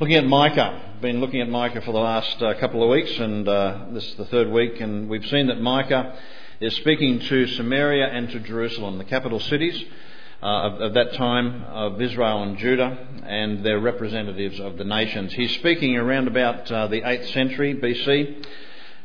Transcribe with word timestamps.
Looking 0.00 0.14
at 0.14 0.26
Micah, 0.26 0.80
been 1.00 1.18
looking 1.18 1.40
at 1.40 1.48
Micah 1.48 1.80
for 1.80 1.90
the 1.90 1.98
last 1.98 2.40
uh, 2.40 2.54
couple 2.60 2.84
of 2.84 2.88
weeks, 2.88 3.10
and 3.18 3.48
uh, 3.48 3.86
this 3.90 4.06
is 4.06 4.14
the 4.14 4.26
third 4.26 4.48
week, 4.48 4.80
and 4.80 5.08
we've 5.08 5.26
seen 5.26 5.48
that 5.48 5.60
Micah 5.60 6.16
is 6.60 6.72
speaking 6.76 7.18
to 7.18 7.48
Samaria 7.48 8.06
and 8.06 8.30
to 8.30 8.38
Jerusalem, 8.38 8.98
the 8.98 9.04
capital 9.04 9.40
cities 9.40 9.84
uh, 10.40 10.46
of, 10.46 10.80
of, 10.80 10.94
that 10.94 11.14
time 11.14 11.64
of 11.64 12.00
Israel 12.00 12.44
and 12.44 12.58
Judah, 12.58 12.96
and 13.24 13.66
their 13.66 13.80
representatives 13.80 14.60
of 14.60 14.78
the 14.78 14.84
nations. 14.84 15.32
He's 15.32 15.52
speaking 15.54 15.96
around 15.96 16.28
about 16.28 16.70
uh, 16.70 16.86
the 16.86 17.00
8th 17.00 17.32
century 17.32 17.74
BC. 17.74 18.46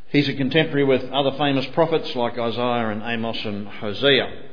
He's 0.09 0.29
a 0.29 0.35
contemporary 0.35 0.83
with 0.83 1.05
other 1.05 1.35
famous 1.39 1.65
prophets 1.73 2.15
like 2.15 2.37
Isaiah 2.37 2.89
and 2.89 3.01
Amos 3.01 3.43
and 3.43 3.67
Hosea. 3.67 4.43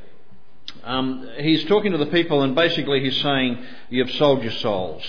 Um, 0.85 1.29
he's 1.37 1.65
talking 1.65 1.91
to 1.91 1.99
the 1.99 2.07
people, 2.07 2.41
and 2.41 2.55
basically 2.55 2.99
he's 3.01 3.21
saying, 3.21 3.63
You've 3.91 4.09
sold 4.09 4.41
your 4.41 4.53
souls. 4.53 5.03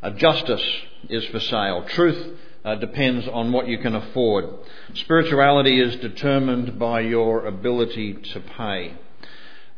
Uh, 0.00 0.10
justice 0.10 0.64
is 1.08 1.24
for 1.26 1.40
sale. 1.40 1.84
Truth 1.88 2.38
uh, 2.64 2.76
depends 2.76 3.26
on 3.26 3.50
what 3.50 3.66
you 3.66 3.78
can 3.78 3.96
afford. 3.96 4.44
Spirituality 4.94 5.80
is 5.80 5.96
determined 5.96 6.78
by 6.78 7.00
your 7.00 7.46
ability 7.46 8.14
to 8.14 8.40
pay. 8.40 8.94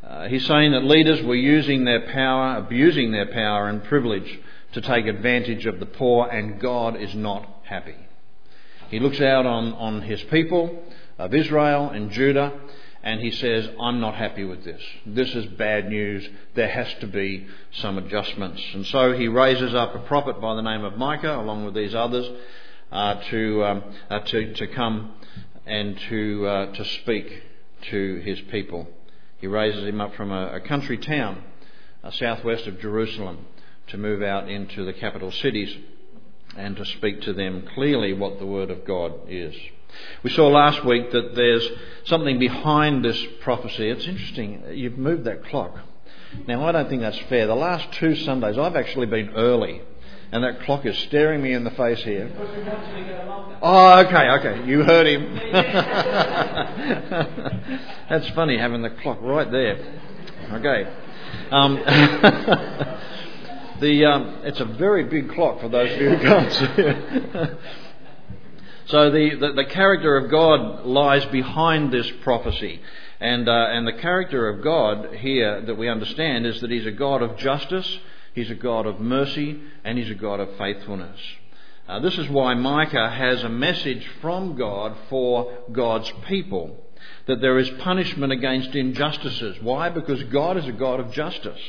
Uh, 0.07 0.29
he's 0.29 0.47
saying 0.47 0.73
that 0.73 0.85
leaders 0.85 1.23
were 1.25 1.35
using 1.35 1.85
their 1.85 2.13
power, 2.13 2.57
abusing 2.57 3.13
their 3.13 3.33
power 3.33 3.69
and 3.69 3.83
privilege 3.85 4.41
to 4.73 4.83
take 4.83 5.07
advantage 5.07 5.65
of 5.65 5.81
the 5.81 5.87
poor, 5.87 6.29
and 6.29 6.61
God 6.61 7.01
is 7.01 7.15
not 7.15 7.49
happy. 7.65 7.97
He 8.91 9.01
looks 9.01 9.21
out 9.21 9.47
on, 9.47 9.73
on 9.73 10.03
his 10.03 10.23
people 10.25 10.83
of 11.19 11.33
Israel 11.33 11.89
and 11.91 12.11
Judah 12.11 12.61
and 13.03 13.21
he 13.21 13.31
says, 13.31 13.69
I'm 13.81 14.01
not 14.01 14.15
happy 14.15 14.45
with 14.45 14.65
this. 14.65 14.83
This 15.07 15.35
is 15.35 15.47
bad 15.47 15.89
news. 15.89 16.29
There 16.55 16.69
has 16.69 16.93
to 17.01 17.07
be 17.07 17.47
some 17.73 17.97
adjustments. 17.97 18.63
And 18.75 18.87
so 18.87 19.13
he 19.13 19.27
raises 19.27 19.75
up 19.75 19.95
a 19.95 20.01
prophet 20.01 20.41
by 20.41 20.55
the 20.55 20.63
name 20.63 20.85
of 20.85 20.99
Micah, 20.99 21.37
along 21.37 21.65
with 21.65 21.75
these 21.75 21.95
others, 21.95 22.29
uh, 22.93 23.15
to, 23.31 23.65
um, 23.65 23.85
uh, 24.11 24.19
to, 24.21 24.53
to 24.53 24.67
come 24.69 25.15
and 25.65 25.99
to, 26.11 26.47
uh, 26.47 26.73
to 26.75 26.85
speak 26.85 27.43
to 27.91 28.17
his 28.17 28.41
people. 28.51 28.87
He 29.39 29.47
raises 29.47 29.85
him 29.85 30.01
up 30.01 30.15
from 30.15 30.31
a, 30.31 30.57
a 30.57 30.61
country 30.61 30.99
town 30.99 31.43
uh, 32.05 32.11
southwest 32.11 32.67
of 32.67 32.81
Jerusalem 32.81 33.47
to 33.89 33.97
move 33.97 34.23
out 34.23 34.49
into 34.51 34.85
the 34.85 34.93
capital 34.93 35.33
cities 35.33 35.75
and 36.57 36.77
to 36.77 36.85
speak 36.85 37.23
to 37.23 37.33
them 37.33 37.67
clearly 37.75 38.13
what 38.13 38.39
the 38.39 38.47
Word 38.47 38.71
of 38.71 38.85
God 38.85 39.15
is. 39.29 39.55
We 40.23 40.31
saw 40.31 40.49
last 40.49 40.85
week 40.85 41.11
that 41.13 41.35
there's 41.35 41.67
something 42.05 42.39
behind 42.39 43.05
this 43.05 43.21
prophecy. 43.41 43.89
It's 43.89 44.07
interesting, 44.07 44.63
you've 44.73 44.99
moved 44.99 45.25
that 45.25 45.45
clock. 45.47 45.79
Now, 46.47 46.67
I 46.67 46.73
don't 46.73 46.89
think 46.89 47.03
that's 47.03 47.19
fair. 47.29 47.47
The 47.47 47.55
last 47.55 47.93
two 47.93 48.15
Sundays, 48.15 48.57
I've 48.57 48.77
actually 48.77 49.07
been 49.07 49.31
early, 49.31 49.83
and 50.31 50.45
that 50.45 50.63
clock 50.63 50.87
is 50.87 50.97
staring 50.99 51.43
me 51.43 51.53
in 51.53 51.65
the 51.65 51.73
face 51.73 52.03
here. 52.05 52.31
Oh, 53.63 53.99
okay, 54.07 54.31
okay. 54.31 54.65
You 54.67 54.85
heard 54.85 55.07
him. 55.07 55.35
that's 58.09 58.29
funny 58.31 58.57
having 58.59 58.83
the 58.83 58.91
clock 58.91 59.19
right 59.23 59.51
there. 59.51 59.79
Okay. 60.53 60.87
Um, 61.51 61.77
the, 63.81 64.05
um, 64.05 64.41
it's 64.45 64.61
a 64.61 64.65
very 64.65 65.05
big 65.05 65.33
clock 65.33 65.61
for 65.61 65.69
those 65.69 65.93
of 65.93 66.01
you 66.01 66.11
who 66.11 66.19
can't 66.19 66.53
see 66.53 66.67
it. 66.77 67.59
So 68.91 69.09
the, 69.11 69.37
the, 69.37 69.53
the, 69.53 69.65
character 69.67 70.17
of 70.17 70.31
God 70.31 70.85
lies 70.85 71.25
behind 71.27 71.93
this 71.93 72.11
prophecy. 72.23 72.81
And, 73.21 73.49
uh, 73.49 73.67
and 73.71 73.87
the 73.87 73.93
character 73.93 74.49
of 74.49 74.65
God 74.65 75.15
here 75.15 75.61
that 75.61 75.77
we 75.77 75.89
understand 75.89 76.45
is 76.45 76.61
that 76.61 76.73
He's 76.73 76.87
a 76.87 76.91
God 76.91 77.23
of 77.23 77.37
justice, 77.37 77.99
He's 78.35 78.51
a 78.51 78.57
God 78.57 78.87
of 78.87 78.99
mercy, 78.99 79.61
and 79.85 79.97
He's 79.97 80.11
a 80.11 80.15
God 80.15 80.41
of 80.41 80.57
faithfulness. 80.59 81.21
Uh, 81.89 82.01
this 82.01 82.19
is 82.19 82.29
why 82.29 82.55
Micah 82.55 83.11
has 83.11 83.45
a 83.45 83.49
message 83.49 84.05
from 84.21 84.57
God 84.57 84.97
for 85.09 85.57
God's 85.71 86.13
people. 86.27 86.77
That 87.27 87.41
there 87.41 87.59
is 87.59 87.71
punishment 87.71 88.33
against 88.33 88.75
injustices. 88.75 89.57
Why? 89.63 89.89
Because 89.91 90.23
God 90.25 90.57
is 90.57 90.67
a 90.67 90.73
God 90.73 90.99
of 90.99 91.13
justice 91.13 91.61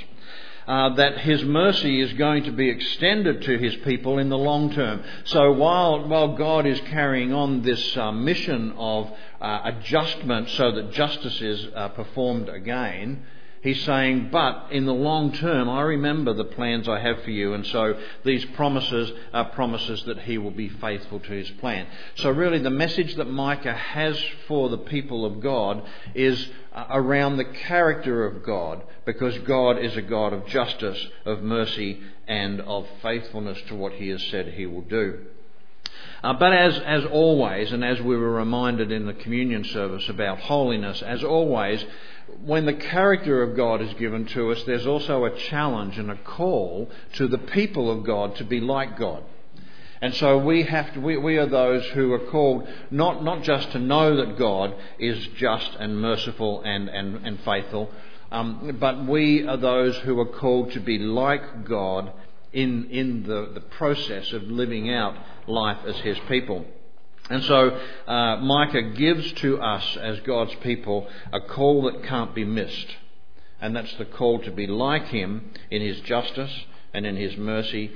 uh, 0.72 0.88
that 0.96 1.18
his 1.18 1.44
mercy 1.44 2.00
is 2.00 2.14
going 2.14 2.46
to 2.46 2.52
be 2.54 2.70
extended 2.70 3.42
to 3.42 3.58
his 3.58 3.76
people 3.84 4.20
in 4.20 4.30
the 4.30 4.38
long 4.38 4.72
term. 4.72 5.04
So 5.26 5.52
while, 5.52 6.08
while 6.08 6.38
God 6.38 6.66
is 6.66 6.80
carrying 6.92 7.34
on 7.34 7.62
this 7.62 7.98
uh, 7.98 8.14
mission 8.14 8.72
of 8.78 9.12
uh, 9.42 9.64
adjustment 9.66 10.48
so 10.52 10.72
that 10.72 10.94
justice 10.94 11.42
is 11.42 11.68
uh, 11.76 11.90
performed 11.90 12.48
again, 12.48 13.26
He's 13.62 13.84
saying, 13.84 14.30
but 14.32 14.70
in 14.72 14.86
the 14.86 14.94
long 14.94 15.34
term, 15.34 15.70
I 15.70 15.82
remember 15.82 16.34
the 16.34 16.46
plans 16.46 16.90
I 16.90 17.00
have 17.00 17.22
for 17.22 17.30
you. 17.30 17.54
And 17.54 17.66
so 17.68 17.96
these 18.26 18.44
promises 18.56 19.12
are 19.34 19.46
promises 19.46 20.04
that 20.06 20.20
he 20.22 20.40
will 20.40 20.52
be 20.52 20.68
faithful 20.68 21.20
to 21.20 21.32
his 21.32 21.50
plan. 21.52 21.86
So 22.16 22.32
really 22.32 22.58
the 22.58 22.72
message 22.72 23.16
that 23.16 23.30
Micah 23.30 23.76
has 23.76 24.20
for 24.48 24.70
the 24.70 24.80
people 24.80 25.26
of 25.26 25.42
God 25.42 25.84
is 26.16 26.50
uh, 26.74 26.88
around 26.90 27.38
the 27.38 27.46
character 27.46 28.26
of 28.26 28.44
God, 28.44 28.82
because 29.06 29.38
God 29.40 29.78
is 29.78 29.96
a 29.96 30.02
God 30.02 30.34
of 30.34 30.48
justice, 30.48 31.08
of 31.26 31.44
mercy, 31.44 32.02
and 32.28 32.62
of 32.62 32.88
faithfulness 33.04 33.60
to 33.68 33.76
what 33.76 33.94
he 33.94 34.08
has 34.08 34.24
said 34.24 34.48
he 34.48 34.66
will 34.66 34.82
do. 34.82 35.26
Uh, 36.24 36.34
but 36.34 36.54
as, 36.54 36.80
as 36.80 37.06
always, 37.06 37.72
and 37.72 37.84
as 37.84 38.00
we 38.00 38.16
were 38.16 38.32
reminded 38.32 38.92
in 38.92 39.06
the 39.06 39.14
communion 39.14 39.64
service 39.66 40.08
about 40.08 40.40
holiness, 40.40 41.02
as 41.02 41.24
always, 41.24 41.84
when 42.46 42.66
the 42.66 42.74
character 42.74 43.44
of 43.44 43.56
God 43.56 43.82
is 43.82 43.94
given 43.96 44.26
to 44.28 44.52
us, 44.52 44.64
there's 44.64 44.88
also 44.88 45.26
a 45.26 45.38
challenge 45.38 45.98
and 45.98 46.12
a 46.12 46.16
call 46.16 46.90
to 47.14 47.28
the 47.28 47.38
people 47.38 47.92
of 47.92 48.04
God 48.04 48.36
to 48.38 48.44
be 48.44 48.60
like 48.60 48.98
God. 48.98 49.24
And 50.02 50.16
so 50.16 50.40
we 50.40 50.64
have 50.64 50.94
to, 50.96 51.00
we, 51.00 51.16
we 51.18 51.38
are 51.38 51.46
those 51.46 51.86
who 51.90 52.12
are 52.14 52.32
called 52.32 52.68
not, 52.90 53.24
not 53.24 53.44
just 53.44 53.72
to 53.74 53.80
know 53.80 54.18
that 54.18 54.38
God 54.38 54.74
is 54.98 55.28
just 55.38 55.70
and 55.80 56.02
merciful 56.02 56.62
and, 56.62 56.90
and, 56.90 57.26
and 57.26 57.40
faithful, 57.42 57.92
um, 58.32 58.78
but 58.80 59.06
we 59.06 59.46
are 59.46 59.58
those 59.58 59.96
who 59.98 60.20
are 60.20 60.26
called 60.26 60.72
to 60.72 60.80
be 60.80 60.98
like 60.98 61.66
God 61.66 62.12
in, 62.52 62.90
in 62.90 63.24
the, 63.24 63.52
the 63.54 63.62
process 63.62 64.32
of 64.34 64.44
living 64.44 64.92
out 64.92 65.16
life 65.48 65.78
as 65.86 65.98
His 65.98 66.18
people. 66.28 66.66
And 67.30 67.44
so 67.44 67.80
uh, 68.08 68.38
Micah 68.38 68.82
gives 68.82 69.32
to 69.34 69.62
us 69.62 69.98
as 69.98 70.20
God's 70.22 70.56
people 70.56 71.08
a 71.32 71.40
call 71.40 71.84
that 71.84 72.04
can't 72.04 72.36
be 72.36 72.44
missed. 72.44 72.88
And 73.62 73.76
that's 73.76 73.94
the 73.96 74.06
call 74.06 74.40
to 74.40 74.52
be 74.52 74.68
like 74.68 75.06
Him 75.08 75.52
in 75.70 75.82
His 75.82 76.00
justice 76.02 76.52
and 76.94 77.06
in 77.06 77.16
His 77.16 77.38
mercy 77.38 77.92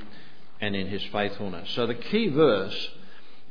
and 0.61 0.75
in 0.75 0.87
His 0.87 1.03
faithfulness. 1.11 1.69
So 1.71 1.87
the 1.87 1.95
key 1.95 2.29
verse 2.29 2.89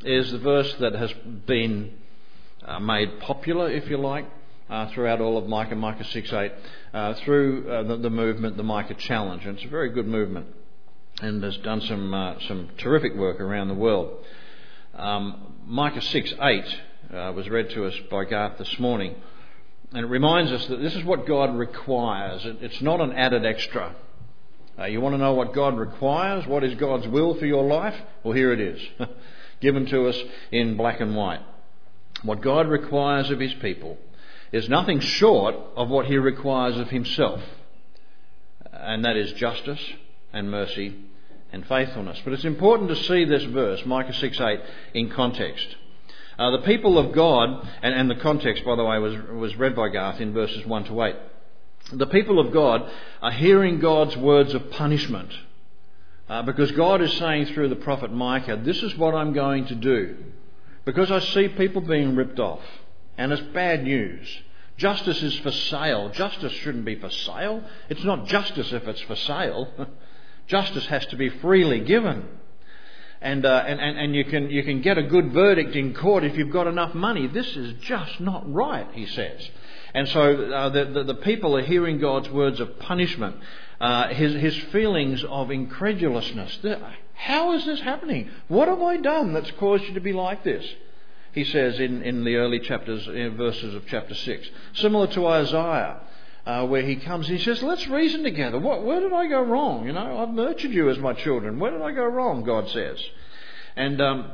is 0.05 0.31
the 0.31 0.39
verse 0.39 0.73
that 0.81 0.95
has 0.95 1.13
been 1.47 1.95
uh, 2.65 2.79
made 2.79 3.21
popular, 3.21 3.71
if 3.71 3.89
you 3.91 3.99
like, 3.99 4.27
uh, 4.71 4.89
throughout 4.93 5.21
all 5.21 5.37
of 5.37 5.47
Micah, 5.47 5.75
Micah 5.75 6.05
6 6.05 6.33
8, 6.33 6.53
uh, 6.93 7.15
through 7.25 7.71
uh, 7.71 7.83
the, 7.83 7.97
the, 7.97 8.11
movement, 8.11 8.57
the 8.57 8.63
Micah 8.63 8.95
Challenge. 8.95 9.45
And 9.45 9.57
it's 9.57 9.67
a 9.67 9.71
very 9.71 9.91
good 9.91 10.07
movement 10.07 10.47
and 11.21 11.43
has 11.43 11.57
done 11.59 11.81
some, 11.83 12.15
uh, 12.15 12.35
some 12.49 12.71
terrific 12.79 13.15
work 13.15 13.41
around 13.41 13.69
the 13.69 13.75
world. 13.75 14.25
Um, 14.95 15.54
Micah 15.67 16.03
6 16.03 16.35
8 16.41 16.81
uh, 17.15 17.33
was 17.35 17.49
read 17.49 17.71
to 17.71 17.87
us 17.87 17.95
by 18.11 18.25
Garth 18.25 18.59
this 18.59 18.79
morning. 18.79 19.15
And 19.93 20.05
it 20.05 20.09
reminds 20.09 20.53
us 20.53 20.67
that 20.67 20.77
this 20.77 20.95
is 20.95 21.03
what 21.05 21.27
God 21.27 21.57
requires. 21.57 22.45
It, 22.45 22.59
it's 22.61 22.83
not 22.83 23.01
an 23.01 23.13
added 23.13 23.47
extra. 23.47 23.95
Uh, 24.79 24.85
you 24.85 25.01
want 25.01 25.15
to 25.15 25.19
know 25.19 25.33
what 25.33 25.55
God 25.55 25.79
requires? 25.79 26.47
What 26.47 26.65
is 26.65 26.75
God's 26.75 27.09
will 27.09 27.35
for 27.37 27.47
your 27.47 27.65
life? 27.65 27.95
Well, 28.23 28.35
here 28.35 28.53
it 28.53 28.61
is, 28.61 28.81
given 29.61 29.87
to 29.87 30.07
us 30.09 30.19
in 30.53 30.77
black 30.77 31.01
and 31.01 31.17
white. 31.17 31.41
What 32.23 32.43
God 32.43 32.69
requires 32.69 33.31
of 33.31 33.41
His 33.41 33.55
people 33.55 33.97
is 34.53 34.69
nothing 34.69 35.01
short 35.01 35.55
of 35.77 35.89
what 35.89 36.07
He 36.07 36.19
requires 36.19 36.77
of 36.77 36.91
Himself, 36.91 37.41
and 38.71 39.03
that 39.07 39.17
is 39.17 39.33
justice 39.33 39.81
and 40.31 40.51
mercy 40.51 40.95
and 41.55 41.67
faithfulness. 41.67 42.21
But 42.25 42.33
it's 42.33 42.45
important 42.45 42.91
to 42.91 42.97
see 42.97 43.25
this 43.25 43.45
verse, 43.45 43.87
Micah 43.87 44.13
6 44.13 44.41
8, 44.41 44.61
in 44.95 45.09
context. 45.11 45.77
Uh, 46.37 46.51
the 46.51 46.63
people 46.63 46.99
of 46.99 47.13
God, 47.13 47.67
and, 47.81 47.95
and, 47.95 48.11
the 48.11 48.17
context, 48.17 48.65
by 48.65 48.75
the 48.75 48.85
way, 48.85 48.99
was, 48.99 49.15
was 49.33 49.57
read 49.57 49.77
by 49.77 49.89
Garth 49.89 50.21
in 50.21 50.33
verses 50.33 50.67
1 50.67 50.85
to 50.87 51.03
8. 51.05 51.15
The 51.93 52.09
people 52.09 52.41
of 52.41 52.53
God 52.53 52.91
are 53.23 53.31
hearing 53.31 53.79
God's 53.79 54.17
words 54.17 54.53
of 54.53 54.69
punishment. 54.73 55.31
Uh, 56.29 56.43
because 56.43 56.73
God 56.73 57.01
is 57.03 57.13
saying 57.19 57.47
through 57.47 57.69
the 57.69 57.77
prophet 57.77 58.11
Micah, 58.11 58.61
This 58.65 58.83
is 58.83 58.97
what 58.97 59.15
I'm 59.15 59.33
going 59.33 59.67
to 59.67 59.77
do. 59.77 60.17
Because 60.85 61.11
I 61.11 61.21
see 61.21 61.49
people 61.49 61.83
being 61.83 62.17
ripped 62.17 62.41
off. 62.41 62.63
And 63.17 63.31
it's 63.31 63.43
bad 63.55 63.85
news. 63.85 64.27
Justice 64.77 65.23
is 65.23 65.39
for 65.39 65.53
sale. 65.53 66.09
Justice 66.09 66.53
shouldn't 66.53 66.85
be 66.85 66.97
for 66.97 67.11
sale. 67.11 67.63
It's 67.89 68.03
not 68.03 68.27
justice 68.27 68.73
if 68.73 68.89
it's 68.89 69.03
for 69.03 69.15
sale. 69.15 69.69
Justice 70.47 70.87
has 70.87 71.07
to 71.07 71.17
be 71.17 71.29
freely 71.29 71.81
given. 71.81 72.29
and, 73.21 73.47
uh, 73.47 73.65
and, 73.67 73.81
and, 73.81 73.99
and 73.99 74.15
you, 74.15 74.25
can, 74.25 74.51
you 74.51 74.63
can 74.63 74.83
get 74.83 74.99
a 74.99 75.03
good 75.03 75.33
verdict 75.33 75.75
in 75.75 75.95
court 75.95 76.25
if 76.25 76.37
you've 76.37 76.51
got 76.51 76.67
enough 76.67 76.95
money. 76.95 77.27
This 77.27 77.57
is 77.57 77.73
just 77.81 78.21
not 78.21 78.51
right, 78.53 78.87
he 78.93 79.07
says. 79.07 79.49
And 79.95 80.07
so 80.09 80.53
uh, 80.53 80.69
the, 80.69 80.85
the, 80.85 81.05
the, 81.05 81.15
people 81.15 81.57
are 81.57 81.63
hearing 81.63 81.99
God's 81.99 82.29
words 82.29 82.61
of 82.61 82.79
punishment, 82.81 83.37
uh, 83.81 84.09
his, 84.09 84.35
his 84.35 84.57
feelings 84.73 85.25
of 85.25 85.51
incredulousness. 85.51 86.59
How 87.15 87.53
is 87.53 87.65
this 87.65 87.81
happening? 87.81 88.29
What 88.49 88.69
have 88.69 88.83
I 88.83 88.99
done 88.99 89.33
that's 89.33 89.53
caused 89.53 89.85
you 89.85 89.95
to 89.95 90.01
be 90.01 90.13
like 90.13 90.45
this? 90.45 90.67
He 91.33 91.45
says 91.45 91.81
in, 91.81 92.03
in 92.03 92.25
the 92.25 92.37
early 92.37 92.61
chapters, 92.61 93.07
in 93.09 93.37
verses 93.37 93.75
of 93.75 93.85
chapter 93.87 94.15
6. 94.15 94.51
Similar 94.75 95.07
to 95.09 95.27
Isaiah 95.27 96.01
uh, 96.47 96.67
where 96.67 96.83
he 96.83 96.97
comes. 96.97 97.29
and 97.29 97.39
He 97.39 97.45
says, 97.45 97.63
"Let's 97.63 97.87
reason 97.89 98.23
together. 98.23 98.59
What, 98.59 98.85
where 98.85 99.01
did 99.01 99.13
I 99.13 99.27
go 99.29 99.43
wrong? 99.43 99.87
You 99.87 99.93
know, 99.93 100.19
I've 100.19 100.35
nurtured 100.35 100.73
you 100.73 100.91
as 100.91 100.99
my 100.99 101.13
children. 101.13 101.59
Where 101.59 101.71
did 101.71 101.83
I 101.83 101.93
go 101.93 102.05
wrong?" 102.05 102.45
God 102.45 102.69
says, 102.69 102.99
and 103.77 104.01
um, 104.01 104.31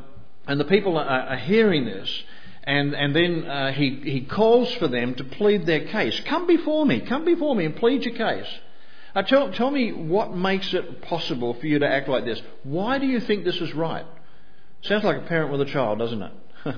and 0.47 0.59
the 0.59 0.65
people 0.65 0.99
are, 0.99 1.05
are, 1.05 1.37
hearing 1.37 1.85
this. 1.85 2.25
And, 2.65 2.95
and 2.95 3.15
then 3.15 3.47
uh, 3.47 3.73
he, 3.73 4.01
he 4.03 4.21
calls 4.23 4.73
for 4.75 4.89
them 4.89 5.15
to 5.15 5.25
plead 5.25 5.65
their 5.65 5.87
case. 5.87 6.21
Come 6.27 6.47
before 6.47 6.85
me, 6.85 7.01
come 7.01 7.25
before 7.25 7.55
me 7.55 7.65
and 7.65 7.77
plead 7.77 8.05
your 8.05 8.15
case. 8.15 8.49
Uh, 9.15 9.23
tell, 9.23 9.53
tell 9.53 9.71
me 9.71 9.93
what 9.93 10.37
makes 10.37 10.73
it 10.75 11.03
possible 11.03 11.55
for 11.55 11.67
you 11.67 11.79
to 11.79 11.89
act 11.89 12.09
like 12.09 12.25
this. 12.25 12.41
Why 12.63 12.99
do 12.99 13.07
you 13.07 13.21
think 13.21 13.45
this 13.45 13.61
is 13.61 13.73
right? 13.75 14.05
Sounds 14.83 15.05
like 15.05 15.19
a 15.19 15.27
parent 15.27 15.53
with 15.53 15.61
a 15.63 15.67
child, 15.67 15.99
doesn't 15.99 16.23
it? 16.23 16.33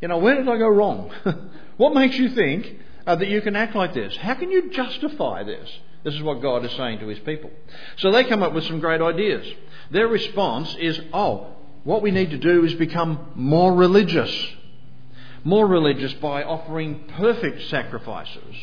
you 0.00 0.08
know, 0.08 0.18
where 0.18 0.36
did 0.36 0.48
I 0.48 0.56
go 0.56 0.68
wrong? 0.68 1.10
what 1.76 1.94
makes 1.94 2.16
you 2.16 2.30
think 2.30 2.78
uh, 3.08 3.16
that 3.16 3.28
you 3.28 3.40
can 3.40 3.56
act 3.56 3.74
like 3.74 3.94
this? 3.94 4.14
How 4.16 4.34
can 4.34 4.50
you 4.50 4.70
justify 4.70 5.42
this? 5.42 5.66
This 6.04 6.12
is 6.12 6.22
what 6.22 6.42
God 6.42 6.62
is 6.66 6.72
saying 6.72 6.98
to 6.98 7.06
his 7.06 7.18
people. 7.20 7.50
So 7.96 8.12
they 8.12 8.24
come 8.24 8.42
up 8.42 8.52
with 8.52 8.64
some 8.64 8.80
great 8.80 9.00
ideas. 9.00 9.50
Their 9.90 10.06
response 10.06 10.76
is, 10.78 11.00
oh, 11.14 11.56
what 11.84 12.02
we 12.02 12.10
need 12.10 12.30
to 12.32 12.38
do 12.38 12.66
is 12.66 12.74
become 12.74 13.32
more 13.34 13.74
religious. 13.74 14.30
More 15.42 15.66
religious 15.66 16.12
by 16.14 16.42
offering 16.42 17.04
perfect 17.16 17.70
sacrifices. 17.70 18.54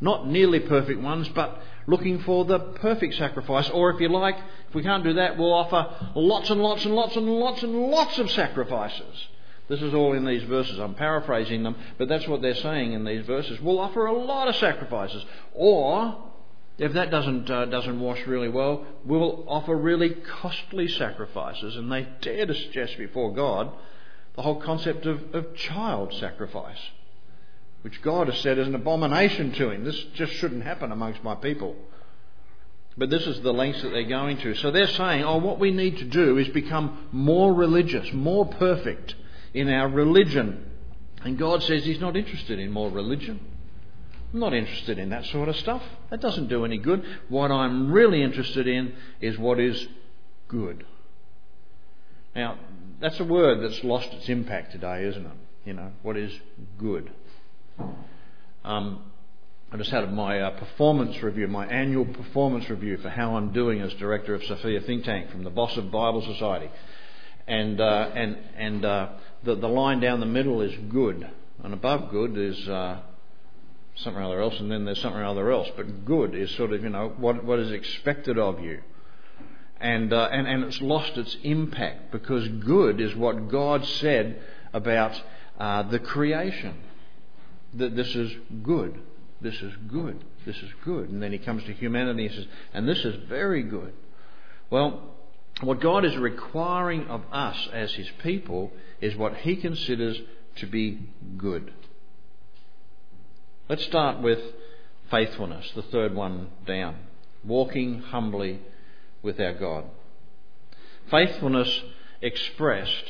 Not 0.00 0.26
nearly 0.26 0.58
perfect 0.58 1.00
ones, 1.00 1.28
but 1.28 1.62
looking 1.86 2.18
for 2.22 2.44
the 2.44 2.58
perfect 2.58 3.14
sacrifice. 3.14 3.70
Or 3.70 3.90
if 3.90 4.00
you 4.00 4.08
like, 4.08 4.36
if 4.68 4.74
we 4.74 4.82
can't 4.82 5.04
do 5.04 5.12
that, 5.12 5.38
we'll 5.38 5.52
offer 5.52 6.10
lots 6.16 6.50
and 6.50 6.60
lots 6.60 6.84
and 6.84 6.94
lots 6.94 7.14
and 7.14 7.28
lots 7.28 7.62
and 7.62 7.72
lots 7.72 8.18
of 8.18 8.32
sacrifices. 8.32 9.28
This 9.68 9.82
is 9.82 9.94
all 9.94 10.12
in 10.12 10.24
these 10.24 10.44
verses. 10.44 10.78
I'm 10.78 10.94
paraphrasing 10.94 11.62
them, 11.64 11.76
but 11.98 12.08
that's 12.08 12.28
what 12.28 12.40
they're 12.40 12.54
saying 12.54 12.92
in 12.92 13.04
these 13.04 13.26
verses. 13.26 13.60
We'll 13.60 13.80
offer 13.80 14.06
a 14.06 14.12
lot 14.12 14.48
of 14.48 14.56
sacrifices. 14.56 15.24
Or, 15.54 16.16
if 16.78 16.92
that 16.92 17.10
doesn't, 17.10 17.50
uh, 17.50 17.64
doesn't 17.64 17.98
wash 17.98 18.24
really 18.26 18.48
well, 18.48 18.86
we'll 19.04 19.44
offer 19.48 19.76
really 19.76 20.10
costly 20.10 20.86
sacrifices. 20.86 21.74
And 21.74 21.90
they 21.90 22.06
dare 22.20 22.46
to 22.46 22.54
suggest 22.54 22.96
before 22.96 23.34
God 23.34 23.72
the 24.36 24.42
whole 24.42 24.60
concept 24.60 25.04
of, 25.06 25.34
of 25.34 25.56
child 25.56 26.14
sacrifice, 26.14 26.78
which 27.82 28.00
God 28.02 28.28
has 28.28 28.38
said 28.40 28.58
is 28.58 28.68
an 28.68 28.74
abomination 28.74 29.52
to 29.54 29.70
him. 29.70 29.82
This 29.82 30.00
just 30.14 30.32
shouldn't 30.34 30.62
happen 30.62 30.92
amongst 30.92 31.24
my 31.24 31.34
people. 31.34 31.74
But 32.96 33.10
this 33.10 33.26
is 33.26 33.40
the 33.40 33.52
lengths 33.52 33.82
that 33.82 33.90
they're 33.90 34.04
going 34.04 34.38
to. 34.38 34.54
So 34.54 34.70
they're 34.70 34.86
saying, 34.86 35.24
oh, 35.24 35.38
what 35.38 35.58
we 35.58 35.72
need 35.72 35.98
to 35.98 36.04
do 36.04 36.38
is 36.38 36.48
become 36.48 37.08
more 37.10 37.52
religious, 37.52 38.12
more 38.12 38.46
perfect 38.46 39.16
in 39.56 39.70
our 39.70 39.88
religion. 39.88 40.70
And 41.24 41.38
God 41.38 41.62
says 41.62 41.82
He's 41.82 42.00
not 42.00 42.14
interested 42.14 42.58
in 42.58 42.70
more 42.70 42.90
religion. 42.90 43.40
I'm 44.32 44.40
not 44.40 44.52
interested 44.52 44.98
in 44.98 45.08
that 45.08 45.24
sort 45.24 45.48
of 45.48 45.56
stuff. 45.56 45.82
That 46.10 46.20
doesn't 46.20 46.48
do 46.48 46.64
any 46.66 46.76
good. 46.76 47.02
What 47.30 47.50
I'm 47.50 47.90
really 47.90 48.22
interested 48.22 48.68
in 48.68 48.94
is 49.20 49.38
what 49.38 49.58
is 49.58 49.88
good. 50.46 50.84
Now, 52.34 52.58
that's 53.00 53.18
a 53.18 53.24
word 53.24 53.62
that's 53.62 53.82
lost 53.82 54.12
its 54.12 54.28
impact 54.28 54.72
today, 54.72 55.04
isn't 55.04 55.24
it? 55.24 55.32
You 55.64 55.72
know, 55.72 55.90
what 56.02 56.18
is 56.18 56.38
good? 56.78 57.10
Um, 58.62 59.04
I 59.72 59.78
just 59.78 59.90
had 59.90 60.12
my 60.12 60.40
uh, 60.40 60.50
performance 60.50 61.22
review, 61.22 61.48
my 61.48 61.66
annual 61.66 62.04
performance 62.04 62.68
review 62.68 62.98
for 62.98 63.08
how 63.08 63.36
I'm 63.36 63.52
doing 63.52 63.80
as 63.80 63.94
director 63.94 64.34
of 64.34 64.44
Sophia 64.44 64.82
Think 64.82 65.04
Tank 65.04 65.30
from 65.30 65.44
the 65.44 65.50
boss 65.50 65.76
of 65.78 65.90
Bible 65.90 66.20
Society. 66.22 66.70
And, 67.46 67.80
uh, 67.80 68.10
and, 68.14 68.38
and 68.56 68.84
uh, 68.84 69.08
the, 69.46 69.54
the 69.54 69.68
line 69.68 70.00
down 70.00 70.20
the 70.20 70.26
middle 70.26 70.60
is 70.60 70.74
good, 70.90 71.26
and 71.62 71.72
above 71.72 72.10
good 72.10 72.36
is 72.36 72.68
uh, 72.68 73.00
something 73.96 74.22
or 74.22 74.26
other 74.26 74.40
else, 74.40 74.58
and 74.60 74.70
then 74.70 74.84
there's 74.84 75.00
something 75.00 75.20
or 75.20 75.24
other 75.24 75.50
else. 75.50 75.68
But 75.76 76.04
good 76.04 76.34
is 76.34 76.50
sort 76.56 76.72
of, 76.72 76.82
you 76.82 76.90
know, 76.90 77.14
what, 77.16 77.44
what 77.44 77.58
is 77.58 77.72
expected 77.72 78.38
of 78.38 78.60
you. 78.60 78.80
And, 79.80 80.12
uh, 80.12 80.28
and, 80.32 80.46
and 80.46 80.64
it's 80.64 80.80
lost 80.80 81.16
its 81.16 81.36
impact 81.42 82.10
because 82.10 82.48
good 82.48 83.00
is 83.00 83.14
what 83.14 83.48
God 83.48 83.84
said 83.84 84.40
about 84.72 85.20
uh, 85.58 85.82
the 85.84 85.98
creation. 85.98 86.74
That 87.74 87.94
this 87.94 88.14
is 88.14 88.32
good. 88.62 88.98
This 89.40 89.60
is 89.60 89.74
good. 89.86 90.24
This 90.46 90.56
is 90.56 90.70
good. 90.84 91.10
And 91.10 91.22
then 91.22 91.32
he 91.32 91.38
comes 91.38 91.64
to 91.64 91.72
humanity 91.74 92.26
and 92.26 92.34
says, 92.34 92.46
and 92.72 92.88
this 92.88 93.04
is 93.04 93.16
very 93.28 93.62
good. 93.62 93.92
Well, 94.70 95.15
what 95.60 95.80
God 95.80 96.04
is 96.04 96.16
requiring 96.16 97.06
of 97.08 97.22
us 97.32 97.68
as 97.72 97.92
His 97.94 98.08
people 98.22 98.72
is 99.00 99.16
what 99.16 99.36
He 99.38 99.56
considers 99.56 100.20
to 100.56 100.66
be 100.66 100.98
good. 101.36 101.72
Let's 103.68 103.84
start 103.84 104.20
with 104.20 104.38
faithfulness, 105.10 105.70
the 105.74 105.82
third 105.82 106.14
one 106.14 106.48
down. 106.66 106.96
Walking 107.44 108.00
humbly 108.00 108.60
with 109.22 109.40
our 109.40 109.54
God. 109.54 109.84
Faithfulness 111.10 111.82
expressed 112.20 113.04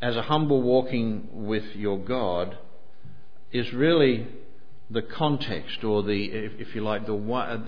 as 0.00 0.16
a 0.16 0.22
humble 0.22 0.62
walking 0.62 1.28
with 1.32 1.64
your 1.74 1.98
God 1.98 2.58
is 3.52 3.72
really 3.72 4.26
the 4.90 5.02
context 5.02 5.82
or 5.84 6.02
the, 6.02 6.24
if, 6.26 6.74
you 6.74 6.82
like, 6.82 7.06
the 7.06 7.14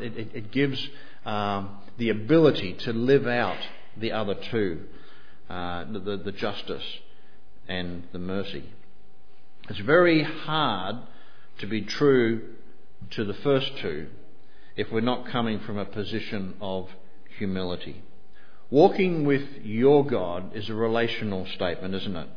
it, 0.01 0.31
it 0.35 0.51
gives 0.51 0.89
um, 1.25 1.79
the 1.97 2.11
ability 2.11 2.75
to 2.75 2.93
live 2.93 3.27
out 3.27 3.59
the 4.01 4.13
other 4.13 4.35
two 4.35 4.85
uh, 5.49 5.85
the, 5.91 6.21
the 6.25 6.33
justice 6.33 6.85
and 7.69 8.05
the 8.13 8.19
mercy. 8.19 8.65
It's 9.69 9.79
very 9.81 10.23
hard 10.23 10.97
to 11.59 11.67
be 11.67 11.83
true 11.83 12.55
to 13.11 13.25
the 13.25 13.35
first 13.35 13.77
two 13.79 14.09
if 14.77 14.91
we're 14.93 15.01
not 15.01 15.29
coming 15.29 15.61
from 15.61 15.79
a 15.79 15.85
position 15.85 16.55
of 16.61 16.89
humility. 17.39 18.03
Walking 18.71 19.25
with 19.25 19.47
your 19.63 20.05
God 20.05 20.55
is 20.55 20.69
a 20.69 20.75
relational 20.75 21.47
statement, 21.47 21.95
isn't 21.95 22.17
it? 22.17 22.29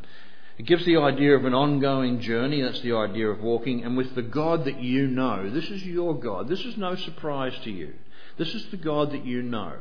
It 0.58 0.66
gives 0.66 0.86
the 0.86 0.98
idea 0.98 1.36
of 1.36 1.46
an 1.46 1.54
ongoing 1.54 2.22
journey, 2.22 2.62
that's 2.62 2.82
the 2.82 2.94
idea 2.94 3.30
of 3.30 3.42
walking, 3.42 3.84
and 3.84 3.98
with 3.98 4.16
the 4.16 4.22
God 4.22 4.66
that 4.66 4.82
you 4.82 5.08
know. 5.08 5.50
This 5.50 5.70
is 5.70 5.84
your 5.84 6.18
God. 6.18 6.48
This 6.48 6.62
is 6.62 6.78
no 6.78 6.96
surprise 6.96 7.58
to 7.64 7.72
you. 7.72 7.94
This 8.38 8.54
is 8.54 8.66
the 8.68 8.78
God 8.78 9.12
that 9.12 9.26
you 9.26 9.42
know. 9.42 9.74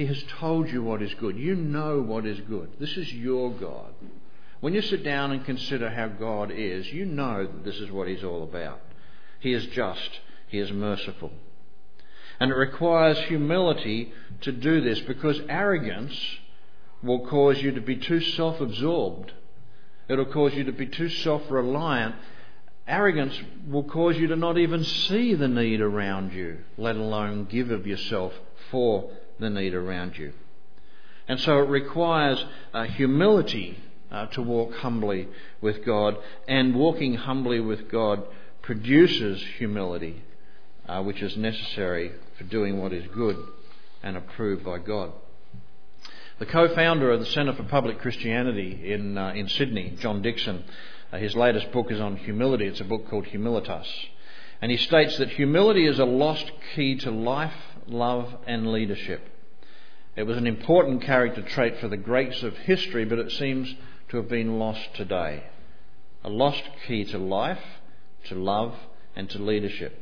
He 0.00 0.06
has 0.06 0.24
told 0.40 0.70
you 0.70 0.82
what 0.82 1.02
is 1.02 1.12
good. 1.12 1.36
You 1.36 1.54
know 1.54 2.00
what 2.00 2.24
is 2.24 2.40
good. 2.48 2.70
This 2.80 2.96
is 2.96 3.12
your 3.12 3.52
God. 3.52 3.92
When 4.60 4.72
you 4.72 4.80
sit 4.80 5.04
down 5.04 5.30
and 5.30 5.44
consider 5.44 5.90
how 5.90 6.08
God 6.08 6.50
is, 6.50 6.90
you 6.90 7.04
know 7.04 7.44
that 7.44 7.64
this 7.66 7.76
is 7.76 7.90
what 7.90 8.08
He's 8.08 8.24
all 8.24 8.42
about. 8.42 8.80
He 9.40 9.52
is 9.52 9.66
just, 9.66 10.20
He 10.48 10.58
is 10.58 10.72
merciful. 10.72 11.32
And 12.40 12.50
it 12.50 12.54
requires 12.54 13.18
humility 13.24 14.10
to 14.40 14.52
do 14.52 14.80
this 14.80 15.00
because 15.00 15.38
arrogance 15.50 16.18
will 17.02 17.26
cause 17.26 17.60
you 17.60 17.72
to 17.72 17.82
be 17.82 17.96
too 17.96 18.22
self 18.22 18.58
absorbed. 18.58 19.32
It'll 20.08 20.32
cause 20.32 20.54
you 20.54 20.64
to 20.64 20.72
be 20.72 20.86
too 20.86 21.10
self 21.10 21.42
reliant. 21.50 22.14
Arrogance 22.88 23.38
will 23.68 23.84
cause 23.84 24.16
you 24.16 24.28
to 24.28 24.36
not 24.36 24.56
even 24.56 24.82
see 24.82 25.34
the 25.34 25.46
need 25.46 25.82
around 25.82 26.32
you, 26.32 26.60
let 26.78 26.96
alone 26.96 27.44
give 27.44 27.70
of 27.70 27.86
yourself 27.86 28.32
for 28.70 29.10
the 29.40 29.50
need 29.50 29.74
around 29.74 30.16
you. 30.16 30.32
And 31.28 31.40
so 31.40 31.58
it 31.58 31.68
requires 31.68 32.44
uh, 32.74 32.84
humility 32.84 33.78
uh, 34.10 34.26
to 34.26 34.42
walk 34.42 34.74
humbly 34.74 35.28
with 35.60 35.84
God, 35.84 36.16
and 36.48 36.74
walking 36.74 37.14
humbly 37.14 37.60
with 37.60 37.88
God 37.90 38.24
produces 38.62 39.42
humility, 39.58 40.22
uh, 40.88 41.02
which 41.02 41.22
is 41.22 41.36
necessary 41.36 42.12
for 42.36 42.44
doing 42.44 42.80
what 42.80 42.92
is 42.92 43.06
good 43.14 43.36
and 44.02 44.16
approved 44.16 44.64
by 44.64 44.78
God. 44.78 45.12
The 46.40 46.46
co-founder 46.46 47.12
of 47.12 47.20
the 47.20 47.26
Centre 47.26 47.52
for 47.52 47.64
Public 47.64 48.00
Christianity 48.00 48.92
in 48.92 49.16
uh, 49.18 49.32
in 49.34 49.48
Sydney, 49.48 49.96
John 50.00 50.22
Dickson, 50.22 50.64
uh, 51.12 51.18
his 51.18 51.36
latest 51.36 51.70
book 51.70 51.92
is 51.92 52.00
on 52.00 52.16
humility. 52.16 52.66
It's 52.66 52.80
a 52.80 52.84
book 52.84 53.08
called 53.08 53.26
Humilitas, 53.26 53.86
and 54.62 54.70
he 54.70 54.78
states 54.78 55.18
that 55.18 55.28
humility 55.28 55.86
is 55.86 55.98
a 55.98 56.04
lost 56.04 56.50
key 56.74 56.96
to 56.96 57.10
life, 57.10 57.69
love, 57.92 58.34
and 58.46 58.72
leadership. 58.72 59.26
It 60.16 60.24
was 60.24 60.36
an 60.36 60.46
important 60.46 61.02
character 61.02 61.42
trait 61.42 61.78
for 61.78 61.88
the 61.88 61.96
greats 61.96 62.42
of 62.42 62.56
history, 62.58 63.04
but 63.04 63.18
it 63.18 63.30
seems 63.32 63.74
to 64.08 64.16
have 64.16 64.28
been 64.28 64.58
lost 64.58 64.94
today. 64.94 65.44
A 66.24 66.28
lost 66.28 66.62
key 66.86 67.04
to 67.04 67.18
life, 67.18 67.62
to 68.28 68.34
love, 68.34 68.74
and 69.16 69.30
to 69.30 69.38
leadership. 69.38 69.96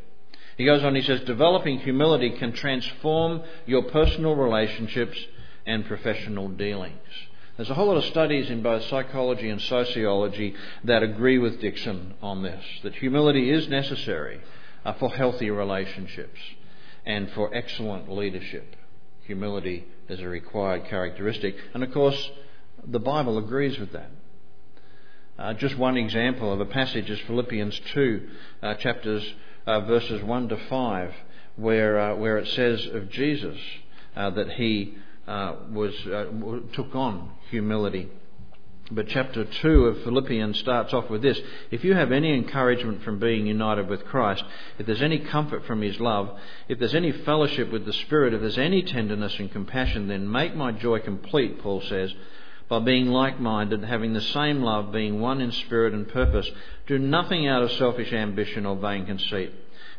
He 0.57 0.64
goes 0.64 0.83
on, 0.83 0.97
he 0.97 1.02
says, 1.02 1.21
developing 1.21 1.78
humility 1.78 2.30
can 2.30 2.52
transform 2.52 3.42
your 3.66 3.83
personal 3.85 4.35
relationships 4.35 5.18
and 5.66 5.85
professional 5.87 6.49
dealings. 6.49 6.97
There's 7.57 7.71
a 7.71 7.75
whole 7.75 7.87
lot 7.87 7.97
of 7.97 8.04
studies 8.04 8.50
in 8.50 8.62
both 8.62 8.85
psychology 8.85 9.49
and 9.49 9.61
sociology 9.61 10.54
that 10.85 11.02
agree 11.02 11.38
with 11.38 11.61
Dickson 11.61 12.14
on 12.23 12.42
this 12.42 12.64
that 12.83 12.95
humility 12.95 13.50
is 13.50 13.68
necessary 13.68 14.40
uh, 14.85 14.95
for 14.95 15.11
healthy 15.11 15.50
relationships 15.50 16.38
and 17.09 17.31
for 17.33 17.53
excellent 17.55 18.12
leadership. 18.12 18.77
Humility 19.27 19.87
is 20.09 20.21
a 20.21 20.29
required 20.29 20.85
characteristic. 20.88 21.57
And 21.73 21.83
of 21.83 21.91
course, 21.93 22.31
the 22.87 23.00
Bible 23.00 23.38
agrees 23.38 23.79
with 23.79 23.93
that. 23.93 24.11
Uh, 25.38 25.55
just 25.55 25.79
one 25.79 25.97
example 25.97 26.53
of 26.53 26.61
a 26.61 26.67
passage 26.67 27.09
is 27.09 27.19
Philippians 27.21 27.81
2, 27.95 28.29
uh, 28.62 28.75
chapters, 28.75 29.35
uh, 29.67 29.81
verses 29.81 30.23
1 30.23 30.49
to 30.50 30.57
5, 30.69 31.15
where, 31.57 31.99
uh, 31.99 32.15
where 32.15 32.37
it 32.38 32.49
says 32.49 32.87
of 32.93 33.09
Jesus 33.09 33.57
uh, 34.15 34.31
that 34.31 34.50
he 34.50 34.95
uh, 35.27 35.55
was, 35.71 35.95
took 36.75 36.95
on 36.95 37.31
humility. 37.50 38.09
But 38.90 39.09
chapter 39.09 39.45
2 39.45 39.85
of 39.85 40.02
Philippians 40.02 40.59
starts 40.59 40.95
off 40.95 41.11
with 41.11 41.21
this 41.21 41.38
If 41.71 41.85
you 41.85 41.95
have 41.95 42.11
any 42.11 42.35
encouragement 42.35 43.02
from 43.02 43.18
being 43.18 43.47
united 43.47 43.88
with 43.88 44.04
Christ, 44.07 44.42
if 44.78 44.87
there's 44.87 45.02
any 45.02 45.18
comfort 45.18 45.66
from 45.66 45.83
his 45.83 46.00
love, 46.00 46.38
if 46.68 46.78
there's 46.78 46.95
any 46.95 47.12
fellowship 47.12 47.71
with 47.71 47.85
the 47.85 47.92
Spirit, 47.92 48.33
if 48.33 48.40
there's 48.40 48.57
any 48.57 48.83
tenderness 48.83 49.38
and 49.38 49.52
compassion, 49.52 50.09
then 50.09 50.30
make 50.30 50.54
my 50.54 50.73
joy 50.73 51.00
complete, 51.00 51.61
Paul 51.61 51.83
says, 51.83 52.14
by 52.68 52.78
being 52.78 53.07
like 53.07 53.38
minded, 53.38 53.85
having 53.85 54.14
the 54.14 54.21
same 54.23 54.62
love, 54.62 54.92
being 54.92 55.21
one 55.21 55.40
in 55.42 55.52
spirit 55.52 55.92
and 55.92 56.09
purpose. 56.09 56.50
Do 56.87 56.99
nothing 56.99 57.47
out 57.47 57.62
of 57.62 57.73
selfish 57.73 58.12
ambition 58.12 58.64
or 58.64 58.76
vain 58.76 59.04
conceit, 59.04 59.52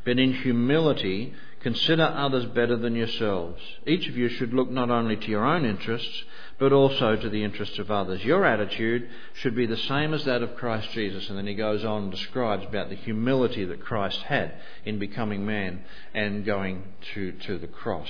but 0.04 0.18
in 0.18 0.34
humility 0.34 1.34
Consider 1.62 2.04
others 2.04 2.46
better 2.46 2.78
than 2.78 2.96
yourselves. 2.96 3.62
Each 3.86 4.08
of 4.08 4.16
you 4.16 4.30
should 4.30 4.54
look 4.54 4.70
not 4.70 4.90
only 4.90 5.18
to 5.18 5.30
your 5.30 5.46
own 5.46 5.66
interests, 5.66 6.24
but 6.60 6.74
also 6.74 7.16
to 7.16 7.30
the 7.30 7.44
interests 7.44 7.80
of 7.80 7.90
others. 7.90 8.24
Your 8.24 8.46
attitude 8.46 9.10
should 9.34 9.56
be 9.56 9.66
the 9.66 9.78
same 9.78 10.14
as 10.14 10.26
that 10.26 10.44
of 10.44 10.56
Christ 10.58 10.92
Jesus. 10.92 11.30
And 11.30 11.38
then 11.38 11.48
he 11.48 11.56
goes 11.56 11.86
on 11.86 12.04
and 12.04 12.12
describes 12.12 12.66
about 12.66 12.90
the 12.90 12.96
humility 12.96 13.64
that 13.66 13.84
Christ 13.84 14.22
had 14.24 14.54
in 14.84 15.00
becoming 15.00 15.46
man 15.46 15.84
and 16.14 16.46
going 16.46 16.84
to, 17.14 17.32
to 17.32 17.58
the 17.58 17.68
cross. 17.68 18.10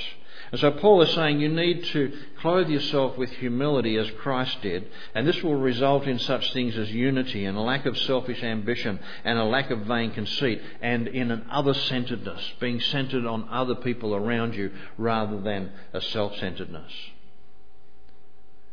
And 0.52 0.60
so 0.60 0.72
Paul 0.72 1.02
is 1.02 1.14
saying 1.14 1.40
you 1.40 1.50
need 1.50 1.84
to 1.86 2.12
clothe 2.40 2.70
yourself 2.70 3.18
with 3.18 3.30
humility 3.30 3.98
as 3.98 4.10
Christ 4.22 4.62
did, 4.62 4.88
and 5.14 5.28
this 5.28 5.44
will 5.44 5.58
result 5.58 6.06
in 6.06 6.18
such 6.18 6.54
things 6.54 6.78
as 6.78 6.90
unity 6.92 7.46
and 7.46 7.58
a 7.58 7.62
lack 7.62 7.86
of 7.86 7.98
selfish 7.98 8.42
ambition 8.42 9.00
and 9.24 9.38
a 9.38 9.44
lack 9.44 9.70
of 9.70 9.80
vain 9.82 10.12
conceit 10.12 10.62
and 10.82 11.08
in 11.08 11.30
an 11.32 11.46
other 11.52 11.74
centeredness, 11.74 12.54
being 12.60 12.80
centered 12.80 13.26
on 13.26 13.50
other 13.50 13.76
people 13.76 14.16
around 14.16 14.56
you 14.56 14.72
rather 14.98 15.40
than 15.42 15.72
a 15.94 16.02
self 16.02 16.36
centeredness. 16.38 16.92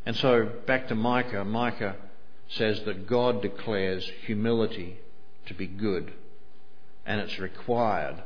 And 0.06 0.14
so 0.16 0.48
back 0.66 0.86
to 0.88 0.94
Micah, 0.94 1.44
Micah 1.44 1.96
says 2.48 2.80
that 2.84 3.08
God 3.08 3.42
declares 3.42 4.08
humility 4.24 5.00
to 5.46 5.54
be 5.54 5.66
good, 5.66 6.12
and 7.04 7.20
it's 7.20 7.40
required 7.40 8.22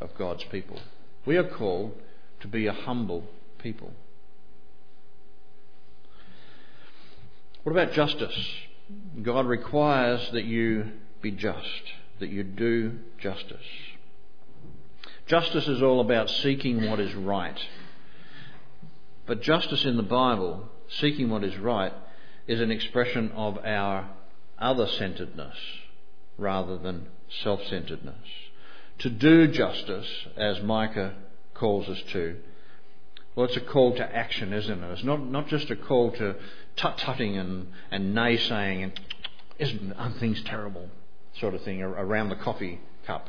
of 0.00 0.14
God's 0.16 0.44
people. 0.44 0.78
We 1.24 1.38
are 1.38 1.48
called 1.48 1.94
to 2.40 2.48
be 2.48 2.66
a 2.66 2.72
humble 2.72 3.24
people. 3.58 3.92
What 7.62 7.72
about 7.72 7.92
justice? 7.92 8.48
God 9.22 9.46
requires 9.46 10.30
that 10.32 10.44
you 10.44 10.92
be 11.22 11.30
just, 11.30 11.82
that 12.20 12.28
you 12.28 12.44
do 12.44 12.98
justice. 13.18 13.56
Justice 15.26 15.66
is 15.66 15.82
all 15.82 16.00
about 16.00 16.30
seeking 16.30 16.88
what 16.88 17.00
is 17.00 17.14
right. 17.14 17.58
But 19.26 19.42
justice 19.42 19.84
in 19.84 19.96
the 19.96 20.04
Bible, 20.04 20.68
seeking 20.88 21.30
what 21.30 21.44
is 21.44 21.56
right, 21.56 21.92
is 22.46 22.60
an 22.60 22.70
expression 22.70 23.32
of 23.32 23.58
our 23.64 24.08
other 24.58 24.86
centeredness 24.86 25.56
rather 26.38 26.78
than 26.78 27.06
self 27.42 27.64
centeredness. 27.66 28.14
To 28.98 29.10
do 29.10 29.46
justice, 29.48 30.08
as 30.36 30.62
Micah 30.62 31.14
calls 31.54 31.88
us 31.88 32.00
to. 32.12 32.36
Well, 33.34 33.46
it's 33.46 33.56
a 33.56 33.60
call 33.60 33.94
to 33.96 34.16
action, 34.16 34.52
isn't 34.54 34.82
it? 34.82 34.92
It's 34.92 35.04
not, 35.04 35.22
not 35.22 35.48
just 35.48 35.70
a 35.70 35.76
call 35.76 36.10
to 36.12 36.36
tut 36.76 36.96
tutting 36.98 37.36
and, 37.36 37.68
and 37.90 38.16
naysaying 38.16 38.84
and 38.84 39.00
isn't 39.58 39.92
aren't 39.92 40.18
things 40.18 40.42
terrible 40.44 40.88
sort 41.38 41.54
of 41.54 41.62
thing 41.62 41.82
around 41.82 42.30
the 42.30 42.36
coffee 42.36 42.80
cup. 43.06 43.28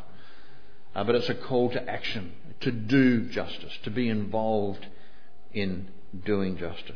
Uh, 0.95 1.03
but 1.03 1.15
it's 1.15 1.29
a 1.29 1.35
call 1.35 1.69
to 1.71 1.89
action, 1.89 2.31
to 2.61 2.71
do 2.71 3.27
justice, 3.29 3.77
to 3.83 3.91
be 3.91 4.09
involved 4.09 4.85
in 5.53 5.89
doing 6.25 6.57
justice. 6.57 6.95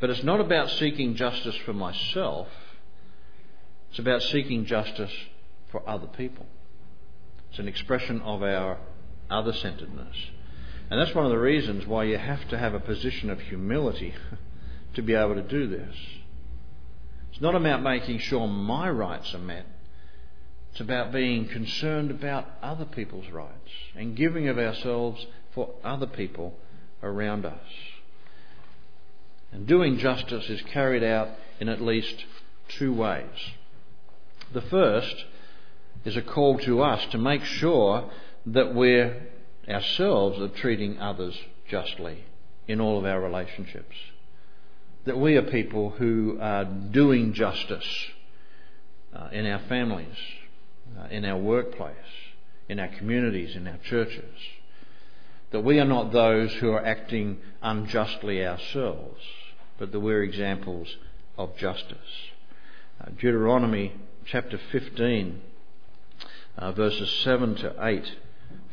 But 0.00 0.10
it's 0.10 0.24
not 0.24 0.40
about 0.40 0.70
seeking 0.70 1.14
justice 1.14 1.56
for 1.64 1.74
myself, 1.74 2.48
it's 3.90 3.98
about 3.98 4.22
seeking 4.22 4.64
justice 4.64 5.12
for 5.70 5.86
other 5.88 6.06
people. 6.06 6.46
It's 7.50 7.58
an 7.58 7.68
expression 7.68 8.20
of 8.22 8.42
our 8.42 8.78
other 9.28 9.52
centeredness. 9.52 10.16
And 10.90 11.00
that's 11.00 11.14
one 11.14 11.24
of 11.24 11.30
the 11.30 11.38
reasons 11.38 11.86
why 11.86 12.04
you 12.04 12.18
have 12.18 12.48
to 12.48 12.58
have 12.58 12.74
a 12.74 12.80
position 12.80 13.30
of 13.30 13.40
humility 13.40 14.14
to 14.94 15.02
be 15.02 15.14
able 15.14 15.34
to 15.34 15.42
do 15.42 15.68
this. 15.68 15.94
It's 17.30 17.40
not 17.40 17.54
about 17.54 17.82
making 17.82 18.18
sure 18.18 18.46
my 18.48 18.90
rights 18.90 19.34
are 19.34 19.38
met. 19.38 19.66
It's 20.72 20.80
about 20.80 21.12
being 21.12 21.48
concerned 21.48 22.10
about 22.10 22.46
other 22.62 22.84
people's 22.84 23.28
rights 23.30 23.70
and 23.96 24.16
giving 24.16 24.48
of 24.48 24.58
ourselves 24.58 25.26
for 25.52 25.70
other 25.84 26.06
people 26.06 26.54
around 27.02 27.44
us. 27.44 27.60
And 29.52 29.66
doing 29.66 29.98
justice 29.98 30.48
is 30.48 30.62
carried 30.62 31.02
out 31.02 31.28
in 31.58 31.68
at 31.68 31.80
least 31.80 32.24
two 32.68 32.92
ways. 32.92 33.50
The 34.52 34.62
first 34.62 35.24
is 36.04 36.16
a 36.16 36.22
call 36.22 36.58
to 36.60 36.82
us 36.82 37.04
to 37.12 37.18
make 37.18 37.44
sure 37.44 38.10
that 38.46 38.74
we're 38.74 39.26
ourselves 39.68 40.40
are 40.40 40.48
treating 40.48 40.98
others 40.98 41.36
justly 41.68 42.24
in 42.66 42.80
all 42.80 42.98
of 42.98 43.04
our 43.04 43.20
relationships. 43.20 43.96
That 45.04 45.18
we 45.18 45.36
are 45.36 45.42
people 45.42 45.90
who 45.90 46.38
are 46.40 46.64
doing 46.64 47.32
justice 47.32 48.06
uh, 49.14 49.28
in 49.32 49.46
our 49.46 49.60
families, 49.60 50.16
uh, 50.98 51.06
in 51.10 51.24
our 51.24 51.38
workplace, 51.38 51.94
in 52.68 52.78
our 52.78 52.88
communities, 52.88 53.56
in 53.56 53.66
our 53.66 53.78
churches. 53.78 54.36
That 55.50 55.64
we 55.64 55.80
are 55.80 55.86
not 55.86 56.12
those 56.12 56.52
who 56.54 56.70
are 56.70 56.84
acting 56.84 57.38
unjustly 57.62 58.44
ourselves, 58.44 59.20
but 59.80 59.90
that 59.92 59.98
we're 59.98 60.22
examples 60.22 60.94
of 61.38 61.56
justice. 61.56 61.96
Uh, 63.00 63.06
Deuteronomy 63.18 63.94
chapter 64.26 64.60
15, 64.70 65.40
uh, 66.58 66.72
verses 66.72 67.10
7 67.24 67.56
to 67.56 67.74
8 67.80 68.04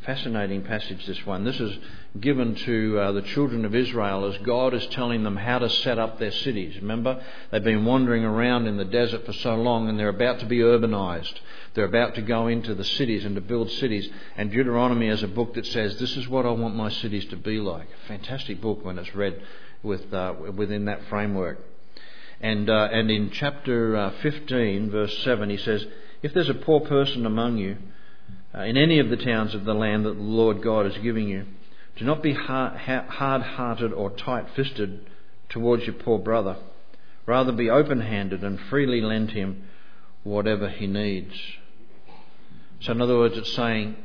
Fascinating 0.07 0.63
passage, 0.63 1.05
this 1.05 1.25
one. 1.25 1.43
This 1.43 1.59
is 1.59 1.77
given 2.21 2.55
to 2.55 2.97
uh, 2.97 3.11
the 3.11 3.23
children 3.23 3.65
of 3.65 3.75
Israel 3.75 4.31
as 4.31 4.37
God 4.43 4.73
is 4.73 4.87
telling 4.87 5.23
them 5.23 5.35
how 5.35 5.59
to 5.59 5.69
set 5.69 5.99
up 5.99 6.17
their 6.17 6.31
cities. 6.31 6.77
Remember, 6.77 7.21
they've 7.51 7.61
been 7.61 7.83
wandering 7.83 8.23
around 8.23 8.67
in 8.67 8.77
the 8.77 8.85
desert 8.85 9.25
for 9.25 9.33
so 9.33 9.55
long 9.55 9.89
and 9.89 9.99
they're 9.99 10.07
about 10.07 10.39
to 10.39 10.45
be 10.45 10.59
urbanized. 10.59 11.33
They're 11.73 11.83
about 11.83 12.15
to 12.15 12.21
go 12.21 12.47
into 12.47 12.73
the 12.73 12.85
cities 12.85 13.25
and 13.25 13.35
to 13.35 13.41
build 13.41 13.69
cities. 13.69 14.09
And 14.37 14.49
Deuteronomy 14.49 15.09
is 15.09 15.23
a 15.23 15.27
book 15.27 15.55
that 15.55 15.65
says, 15.65 15.99
This 15.99 16.15
is 16.15 16.29
what 16.29 16.45
I 16.45 16.51
want 16.51 16.75
my 16.75 16.89
cities 16.89 17.25
to 17.25 17.35
be 17.35 17.59
like. 17.59 17.87
Fantastic 18.07 18.61
book 18.61 18.85
when 18.85 18.97
it's 18.97 19.13
read 19.13 19.41
with, 19.84 20.13
uh, 20.13 20.34
within 20.55 20.86
that 20.86 21.01
framework. 21.10 21.60
And, 22.39 22.69
uh, 22.69 22.89
and 22.91 23.10
in 23.10 23.31
chapter 23.31 23.96
uh, 23.96 24.12
15, 24.22 24.91
verse 24.91 25.17
7, 25.24 25.50
he 25.50 25.57
says, 25.57 25.86
If 26.22 26.34
there's 26.34 26.50
a 26.50 26.53
poor 26.53 26.81
person 26.81 27.25
among 27.25 27.57
you, 27.57 27.77
uh, 28.57 28.62
in 28.62 28.77
any 28.77 29.00
of 29.00 29.10
the 29.10 29.17
towns 29.17 29.53
of 29.53 29.65
the 29.65 29.74
land 29.74 30.05
that 30.05 30.15
the 30.15 30.22
Lord 30.22 30.63
God 30.63 30.86
is 30.86 30.98
giving 31.00 31.27
you. 31.27 31.46
Do 31.98 32.05
not 32.05 32.24
be 32.24 32.34
hard 32.34 32.77
hearted 32.77 33.93
or 33.93 34.12
tight 34.12 34.48
fisted 34.55 35.05
towards 35.50 35.86
your 35.86 35.96
poor 35.96 36.19
brother. 36.19 36.57
Rather 37.25 37.51
be 37.51 37.69
open 37.69 38.01
handed 38.01 38.43
and 38.43 38.60
freely 38.60 39.01
lend 39.01 39.31
him 39.31 39.67
whatever 40.24 40.69
he 40.69 40.88
needs. 40.88 41.36
So, 42.79 42.91
in 42.91 43.01
other 43.01 43.17
words, 43.17 43.38
it's 43.38 43.53
saying 43.53 43.96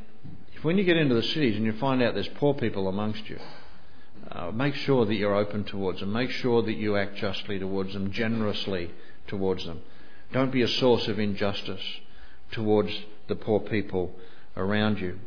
if 0.54 0.64
when 0.64 0.78
you 0.78 0.84
get 0.84 0.96
into 0.96 1.14
the 1.14 1.22
cities 1.22 1.56
and 1.56 1.64
you 1.64 1.72
find 1.72 2.02
out 2.02 2.14
there's 2.14 2.28
poor 2.28 2.54
people 2.54 2.88
amongst 2.88 3.28
you, 3.28 3.38
uh, 4.30 4.50
make 4.50 4.74
sure 4.74 5.04
that 5.04 5.14
you're 5.14 5.34
open 5.34 5.64
towards 5.64 6.00
them. 6.00 6.12
Make 6.12 6.30
sure 6.30 6.62
that 6.62 6.74
you 6.74 6.96
act 6.96 7.16
justly 7.16 7.58
towards 7.58 7.92
them, 7.92 8.12
generously 8.12 8.90
towards 9.26 9.66
them. 9.66 9.80
Don't 10.32 10.52
be 10.52 10.62
a 10.62 10.68
source 10.68 11.08
of 11.08 11.18
injustice 11.18 11.82
towards 12.52 12.92
the 13.28 13.34
poor 13.34 13.60
people 13.60 14.14
around 14.56 15.00
you. 15.00 15.18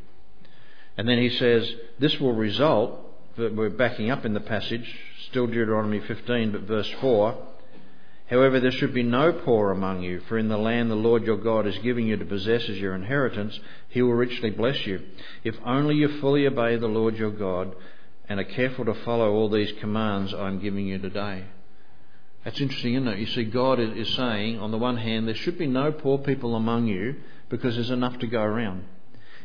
And 0.98 1.08
then 1.08 1.18
he 1.20 1.30
says, 1.30 1.70
This 2.00 2.20
will 2.20 2.34
result, 2.34 3.00
we're 3.38 3.70
backing 3.70 4.10
up 4.10 4.26
in 4.26 4.34
the 4.34 4.40
passage, 4.40 4.98
still 5.30 5.48
Deuteronomy 5.48 6.00
15, 6.00 6.52
but 6.52 6.62
verse 6.62 6.90
4. 7.02 7.38
However, 8.28 8.60
there 8.60 8.72
should 8.72 8.94
be 8.94 9.04
no 9.04 9.32
poor 9.32 9.72
among 9.72 10.02
you, 10.02 10.20
for 10.22 10.40
in 10.40 10.48
the 10.48 10.58
land 10.58 10.90
the 10.90 10.96
Lord 10.96 11.26
your 11.26 11.38
God 11.38 11.68
is 11.68 11.78
giving 11.80 12.08
you 12.08 12.18
to 12.18 12.26
possess 12.26 12.64
as 12.64 12.78
your 12.80 12.96
inheritance, 12.96 13.60
he 13.90 14.02
will 14.02 14.14
richly 14.14 14.50
bless 14.50 14.88
you. 14.88 15.04
If 15.44 15.56
only 15.64 15.96
you 15.96 16.20
fully 16.20 16.48
obey 16.48 16.78
the 16.78 16.88
Lord 16.88 17.18
your 17.18 17.30
God 17.30 17.76
and 18.28 18.40
are 18.40 18.46
careful 18.46 18.86
to 18.86 18.94
follow 19.06 19.32
all 19.32 19.50
these 19.50 19.72
commands 19.80 20.34
I 20.34 20.48
am 20.48 20.60
giving 20.60 20.88
you 20.88 20.98
today. 20.98 21.46
That's 22.44 22.62
interesting, 22.62 22.94
isn't 22.94 23.08
it? 23.08 23.20
You 23.20 23.26
see, 23.26 23.46
God 23.46 23.80
is 23.80 24.14
saying, 24.16 24.60
on 24.60 24.72
the 24.72 24.78
one 24.78 24.98
hand, 24.98 25.28
there 25.28 25.36
should 25.36 25.58
be 25.58 25.68
no 25.68 25.92
poor 25.92 26.20
people 26.20 26.56
among 26.56 26.88
you 26.88 27.16
because 27.50 27.76
there's 27.76 27.90
enough 27.90 28.20
to 28.20 28.28
go 28.28 28.42
around. 28.42 28.86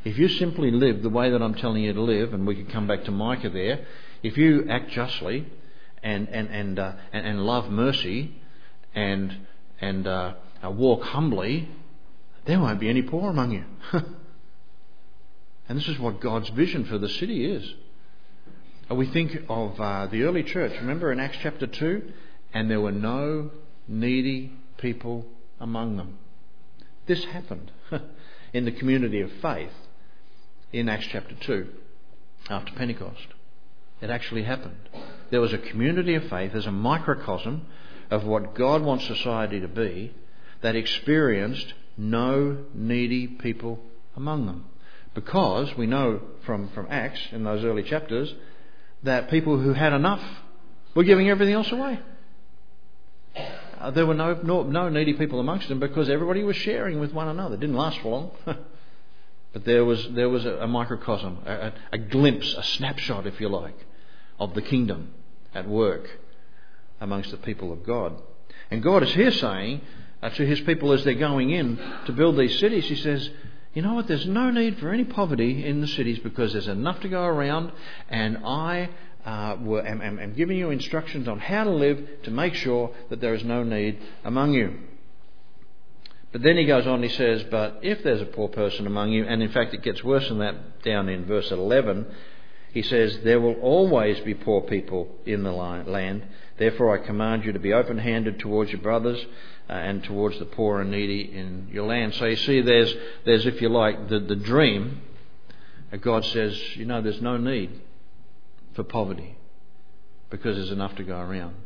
If 0.04 0.18
you 0.18 0.28
simply 0.28 0.70
live 0.70 1.02
the 1.02 1.08
way 1.08 1.30
that 1.30 1.42
I'm 1.42 1.54
telling 1.54 1.82
you 1.82 1.92
to 1.92 2.02
live, 2.02 2.32
and 2.34 2.46
we 2.46 2.56
could 2.56 2.70
come 2.70 2.86
back 2.86 3.04
to 3.04 3.10
Micah 3.10 3.50
there, 3.50 3.86
if 4.22 4.36
you 4.36 4.66
act 4.68 4.90
justly 4.90 5.46
and, 6.02 6.28
and, 6.28 6.48
and, 6.48 6.78
uh, 6.78 6.92
and, 7.12 7.26
and, 7.26 7.40
love 7.40 7.70
mercy 7.70 8.34
and, 8.94 9.46
and 9.80 10.06
uh, 10.06 10.34
uh 10.64 10.70
walk 10.70 11.02
humbly, 11.02 11.68
there 12.46 12.60
won't 12.60 12.80
be 12.80 12.88
any 12.88 13.02
poor 13.02 13.30
among 13.30 13.52
you. 13.52 13.64
and 15.68 15.78
this 15.78 15.88
is 15.88 15.98
what 15.98 16.20
God's 16.20 16.48
vision 16.50 16.84
for 16.86 16.98
the 16.98 17.08
city 17.08 17.50
is. 17.50 17.74
Uh, 18.90 18.94
we 18.94 19.06
think 19.06 19.36
of 19.48 19.80
uh, 19.80 20.06
the 20.06 20.22
early 20.22 20.42
church. 20.42 20.72
Remember 20.80 21.12
in 21.12 21.20
Acts 21.20 21.38
chapter 21.42 21.66
2? 21.66 22.12
and 22.52 22.70
there 22.70 22.80
were 22.80 22.92
no 22.92 23.50
needy 23.86 24.52
people 24.78 25.24
among 25.60 25.96
them. 25.96 26.18
This 27.06 27.24
happened 27.24 27.70
in 28.52 28.64
the 28.64 28.72
community 28.72 29.20
of 29.20 29.30
faith 29.40 29.72
in 30.72 30.88
Acts 30.88 31.06
chapter 31.10 31.34
2 31.34 31.68
after 32.48 32.72
Pentecost. 32.74 33.26
It 34.00 34.10
actually 34.10 34.44
happened. 34.44 34.88
There 35.30 35.40
was 35.40 35.52
a 35.52 35.58
community 35.58 36.14
of 36.14 36.28
faith 36.28 36.54
as 36.54 36.66
a 36.66 36.72
microcosm 36.72 37.66
of 38.10 38.24
what 38.24 38.54
God 38.54 38.82
wants 38.82 39.06
society 39.06 39.60
to 39.60 39.68
be 39.68 40.14
that 40.62 40.76
experienced 40.76 41.74
no 41.96 42.64
needy 42.74 43.26
people 43.26 43.78
among 44.16 44.46
them. 44.46 44.64
Because 45.14 45.76
we 45.76 45.86
know 45.86 46.20
from, 46.46 46.70
from 46.70 46.86
Acts 46.90 47.20
in 47.32 47.44
those 47.44 47.64
early 47.64 47.82
chapters 47.82 48.32
that 49.02 49.30
people 49.30 49.58
who 49.58 49.72
had 49.72 49.92
enough 49.92 50.22
were 50.94 51.04
giving 51.04 51.28
everything 51.28 51.54
else 51.54 51.70
away. 51.70 52.00
Uh, 53.78 53.90
there 53.90 54.04
were 54.04 54.14
no, 54.14 54.34
no, 54.42 54.62
no 54.62 54.88
needy 54.90 55.14
people 55.14 55.40
amongst 55.40 55.68
them 55.68 55.80
because 55.80 56.10
everybody 56.10 56.42
was 56.42 56.56
sharing 56.56 57.00
with 57.00 57.12
one 57.12 57.28
another. 57.28 57.54
It 57.54 57.60
didn't 57.60 57.76
last 57.76 57.98
for 58.00 58.08
long. 58.10 58.30
but 58.44 59.64
there 59.64 59.84
was, 59.84 60.06
there 60.10 60.28
was 60.28 60.44
a, 60.44 60.56
a 60.56 60.66
microcosm, 60.66 61.38
a, 61.46 61.72
a 61.92 61.98
glimpse, 61.98 62.52
a 62.54 62.62
snapshot, 62.62 63.26
if 63.26 63.40
you 63.40 63.48
like, 63.48 63.86
of 64.38 64.54
the 64.54 64.60
kingdom 64.60 65.14
at 65.54 65.66
work 65.66 66.08
amongst 67.00 67.30
the 67.30 67.38
people 67.38 67.72
of 67.72 67.84
God. 67.84 68.20
And 68.70 68.82
God 68.82 69.02
is 69.02 69.14
here 69.14 69.30
saying 69.30 69.80
uh, 70.22 70.28
to 70.28 70.46
his 70.46 70.60
people 70.60 70.92
as 70.92 71.02
they're 71.04 71.14
going 71.14 71.50
in 71.50 71.78
to 72.04 72.12
build 72.12 72.36
these 72.36 72.58
cities, 72.58 72.86
he 72.86 72.96
says, 72.96 73.30
you 73.74 73.82
know 73.82 73.94
what, 73.94 74.08
there's 74.08 74.26
no 74.26 74.50
need 74.50 74.78
for 74.78 74.90
any 74.90 75.04
poverty 75.04 75.64
in 75.64 75.80
the 75.80 75.86
cities 75.86 76.18
because 76.18 76.52
there's 76.52 76.68
enough 76.68 77.00
to 77.00 77.08
go 77.08 77.22
around, 77.22 77.70
and 78.08 78.38
I 78.38 78.90
uh, 79.24 79.56
were, 79.60 79.86
am, 79.86 80.02
am, 80.02 80.18
am 80.18 80.34
giving 80.34 80.58
you 80.58 80.70
instructions 80.70 81.28
on 81.28 81.38
how 81.38 81.64
to 81.64 81.70
live 81.70 82.22
to 82.24 82.30
make 82.30 82.54
sure 82.54 82.92
that 83.10 83.20
there 83.20 83.34
is 83.34 83.44
no 83.44 83.62
need 83.62 83.98
among 84.24 84.54
you. 84.54 84.76
But 86.32 86.42
then 86.42 86.56
he 86.56 86.64
goes 86.64 86.86
on, 86.86 87.02
he 87.02 87.08
says, 87.08 87.44
But 87.50 87.80
if 87.82 88.02
there's 88.02 88.22
a 88.22 88.26
poor 88.26 88.48
person 88.48 88.86
among 88.86 89.10
you, 89.12 89.24
and 89.24 89.42
in 89.42 89.50
fact 89.50 89.74
it 89.74 89.82
gets 89.82 90.02
worse 90.02 90.28
than 90.28 90.38
that 90.38 90.82
down 90.82 91.08
in 91.08 91.24
verse 91.24 91.50
11, 91.50 92.06
he 92.72 92.82
says, 92.82 93.18
There 93.24 93.40
will 93.40 93.54
always 93.60 94.20
be 94.20 94.34
poor 94.34 94.62
people 94.62 95.08
in 95.26 95.42
the 95.42 95.52
land. 95.52 96.24
Therefore 96.58 96.98
I 96.98 97.04
command 97.04 97.44
you 97.44 97.52
to 97.52 97.58
be 97.58 97.72
open 97.72 97.98
handed 97.98 98.38
towards 98.38 98.70
your 98.70 98.80
brothers 98.80 99.24
uh, 99.68 99.72
and 99.72 100.04
towards 100.04 100.38
the 100.38 100.44
poor 100.44 100.80
and 100.80 100.90
needy 100.90 101.22
in 101.22 101.68
your 101.72 101.86
land. 101.86 102.14
So 102.14 102.26
you 102.26 102.36
see, 102.36 102.60
there's, 102.60 102.94
there's 103.24 103.46
if 103.46 103.60
you 103.60 103.68
like, 103.68 104.08
the, 104.08 104.20
the 104.20 104.36
dream. 104.36 105.02
God 106.00 106.24
says, 106.26 106.56
You 106.76 106.84
know, 106.84 107.02
there's 107.02 107.20
no 107.20 107.36
need 107.36 107.80
for 108.74 108.84
poverty 108.84 109.36
because 110.30 110.56
there's 110.56 110.70
enough 110.70 110.94
to 110.96 111.02
go 111.02 111.18
around. 111.18 111.56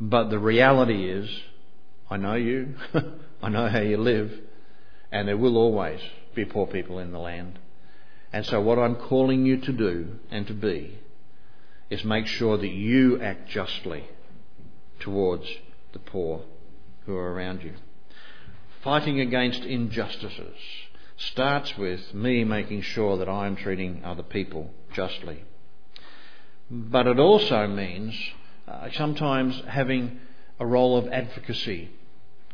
But 0.00 0.30
the 0.30 0.38
reality 0.38 1.08
is, 1.08 1.30
I 2.10 2.16
know 2.16 2.34
you, 2.34 2.74
I 3.42 3.48
know 3.48 3.68
how 3.68 3.80
you 3.80 3.98
live, 3.98 4.32
and 5.12 5.28
there 5.28 5.36
will 5.36 5.56
always 5.56 6.00
be 6.34 6.44
poor 6.44 6.66
people 6.66 6.98
in 6.98 7.12
the 7.12 7.18
land. 7.18 7.60
And 8.32 8.46
so, 8.46 8.60
what 8.60 8.78
I'm 8.78 8.96
calling 8.96 9.44
you 9.44 9.58
to 9.58 9.72
do 9.72 10.18
and 10.30 10.46
to 10.46 10.54
be 10.54 10.98
is 11.90 12.04
make 12.04 12.26
sure 12.26 12.56
that 12.56 12.68
you 12.68 13.20
act 13.20 13.48
justly 13.50 14.04
towards 15.00 15.46
the 15.92 15.98
poor 15.98 16.42
who 17.04 17.14
are 17.14 17.32
around 17.32 17.62
you. 17.62 17.74
Fighting 18.82 19.20
against 19.20 19.62
injustices 19.62 20.56
starts 21.16 21.76
with 21.76 22.14
me 22.14 22.44
making 22.44 22.82
sure 22.82 23.18
that 23.18 23.28
I'm 23.28 23.56
treating 23.56 24.02
other 24.04 24.22
people 24.22 24.70
justly. 24.94 25.44
But 26.70 27.06
it 27.06 27.18
also 27.18 27.66
means 27.66 28.14
uh, 28.66 28.88
sometimes 28.94 29.60
having 29.68 30.20
a 30.58 30.66
role 30.66 30.96
of 30.96 31.08
advocacy 31.08 31.90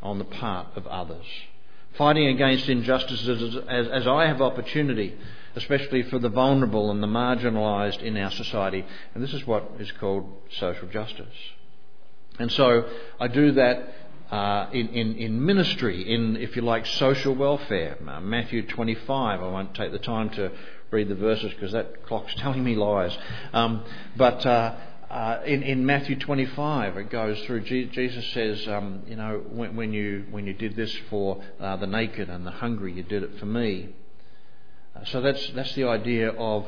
on 0.03 0.19
the 0.19 0.25
part 0.25 0.69
of 0.77 0.87
others. 0.87 1.27
Fighting 1.97 2.29
against 2.29 2.69
injustices 2.69 3.57
as, 3.69 3.89
as, 3.89 4.07
I 4.07 4.27
have 4.27 4.41
opportunity, 4.41 5.17
especially 5.59 6.03
for 6.05 6.19
the 6.19 6.29
vulnerable 6.29 6.91
and 6.91 7.03
the 7.03 7.07
marginalised 7.07 8.01
in 8.03 8.17
our 8.17 8.31
society. 8.31 8.85
And 9.15 9.23
this 9.23 9.35
is 9.35 9.47
what 9.47 9.73
is 9.79 9.91
called 9.93 10.25
social 10.59 10.89
justice. 10.89 11.27
And 12.39 12.51
so 12.53 12.89
I 13.21 13.29
do 13.29 13.53
that 13.53 13.95
uh, 14.31 14.69
in, 14.73 14.89
in, 14.91 15.17
in, 15.17 15.45
ministry, 15.45 16.15
in, 16.15 16.37
if 16.37 16.55
you 16.55 16.63
like, 16.63 16.87
social 16.87 17.35
welfare. 17.35 17.99
Uh, 18.07 18.21
Matthew 18.21 18.67
25, 18.67 19.43
I 19.43 19.47
won't 19.47 19.75
take 19.75 19.91
the 19.91 19.99
time 19.99 20.31
to 20.31 20.53
read 20.91 21.09
the 21.09 21.15
verses 21.15 21.53
because 21.55 21.73
that 21.73 22.07
clock's 22.07 22.35
telling 22.37 22.63
me 22.63 22.77
lies. 22.77 23.17
Um, 23.53 23.85
but 24.17 24.47
uh, 24.47 24.77
uh, 25.11 25.41
in, 25.45 25.63
in, 25.63 25.85
Matthew 25.85 26.17
25, 26.19 26.97
it 26.99 27.11
goes 27.11 27.41
through. 27.47 27.63
Jesus 27.63 28.27
says, 28.33 28.69
um, 28.69 29.03
you 29.07 29.17
know, 29.17 29.43
when, 29.51 29.75
when, 29.75 29.93
you 29.93 30.27
when 30.31 30.47
you 30.47 30.53
did 30.53 30.77
this 30.77 30.95
for 31.11 31.43
uh, 31.59 31.77
the 31.77 31.87
naked 31.87 32.29
and 32.29 32.47
the 32.47 32.53
hungry, 32.53 32.93
you 32.93 33.03
did 33.03 33.23
it 33.23 33.39
for 33.41 33.47
me. 33.47 33.89
Uh, 34.99 35.05
so 35.07 35.21
that's 35.21 35.51
that's 35.51 35.75
the 35.75 35.85
idea 35.85 36.31
of 36.31 36.67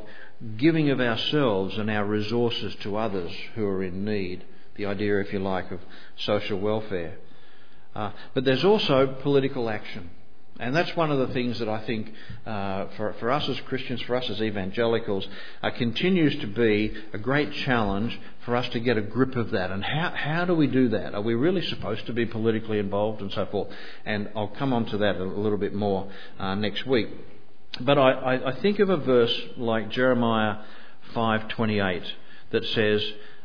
giving 0.56 0.90
of 0.90 1.00
ourselves 1.00 1.76
and 1.78 1.90
our 1.90 2.04
resources 2.04 2.74
to 2.76 2.96
others 2.96 3.32
who 3.54 3.66
are 3.66 3.82
in 3.82 4.04
need. 4.04 4.44
The 4.76 4.86
idea, 4.86 5.20
if 5.20 5.32
you 5.32 5.38
like, 5.40 5.70
of 5.70 5.80
social 6.16 6.58
welfare. 6.58 7.18
Uh, 7.94 8.12
but 8.34 8.44
there's 8.44 8.64
also 8.64 9.06
political 9.06 9.68
action. 9.68 10.10
And 10.58 10.76
that's 10.76 10.94
one 10.94 11.10
of 11.10 11.18
the 11.26 11.32
things 11.32 11.58
that 11.60 11.70
I 11.70 11.80
think 11.86 12.12
uh, 12.44 12.86
for, 12.96 13.14
for 13.14 13.30
us 13.30 13.48
as 13.48 13.58
Christians, 13.62 14.02
for 14.02 14.14
us 14.14 14.28
as 14.28 14.42
evangelicals, 14.42 15.26
uh, 15.62 15.70
continues 15.70 16.36
to 16.40 16.46
be 16.46 16.94
a 17.14 17.18
great 17.18 17.50
challenge 17.52 18.18
for 18.44 18.54
us 18.56 18.68
to 18.70 18.80
get 18.80 18.98
a 18.98 19.00
grip 19.00 19.36
of 19.36 19.52
that. 19.52 19.70
And 19.70 19.82
how, 19.82 20.12
how 20.14 20.44
do 20.44 20.54
we 20.54 20.66
do 20.66 20.90
that? 20.90 21.14
Are 21.14 21.22
we 21.22 21.34
really 21.34 21.62
supposed 21.62 22.04
to 22.06 22.12
be 22.12 22.26
politically 22.26 22.78
involved 22.78 23.22
and 23.22 23.32
so 23.32 23.46
forth? 23.46 23.68
And 24.04 24.28
I'll 24.36 24.48
come 24.48 24.74
on 24.74 24.84
to 24.86 24.98
that 24.98 25.16
a 25.16 25.24
little 25.24 25.58
bit 25.58 25.74
more 25.74 26.10
uh, 26.38 26.54
next 26.54 26.86
week. 26.86 27.08
But 27.80 27.98
I, 27.98 28.40
I, 28.44 28.52
think 28.60 28.78
of 28.78 28.90
a 28.90 28.98
verse 28.98 29.34
like 29.56 29.90
Jeremiah 29.90 30.58
5:28 31.14 32.04
that 32.50 32.64
says, 32.66 33.02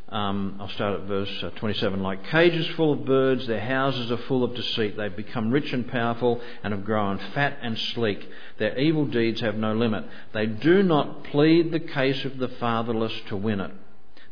um, 0.10 0.58
I'll 0.60 0.70
start 0.70 1.00
at 1.00 1.08
verse 1.08 1.44
uh, 1.44 1.52
27. 1.52 2.04
Like 2.04 2.26
cages 2.26 2.68
full 2.76 2.94
of 2.94 3.06
birds, 3.06 3.48
their 3.48 3.62
houses 3.62 4.12
are 4.12 4.18
full 4.18 4.44
of 4.44 4.54
deceit. 4.54 4.98
They've 4.98 5.16
become 5.16 5.52
rich 5.52 5.72
and 5.72 5.88
powerful 5.88 6.42
and 6.64 6.74
have 6.74 6.84
grown 6.84 7.18
fat 7.34 7.60
and 7.62 7.78
sleek. 7.78 8.30
Their 8.58 8.78
evil 8.78 9.06
deeds 9.06 9.42
have 9.42 9.56
no 9.56 9.74
limit. 9.74 10.06
They 10.34 10.46
do 10.48 10.84
not 10.84 11.24
plead 11.26 11.72
the 11.72 11.80
case 11.80 12.26
of 12.26 12.38
the 12.38 12.50
fatherless 12.50 13.14
to 13.30 13.38
win 13.38 13.62
it. 13.62 13.72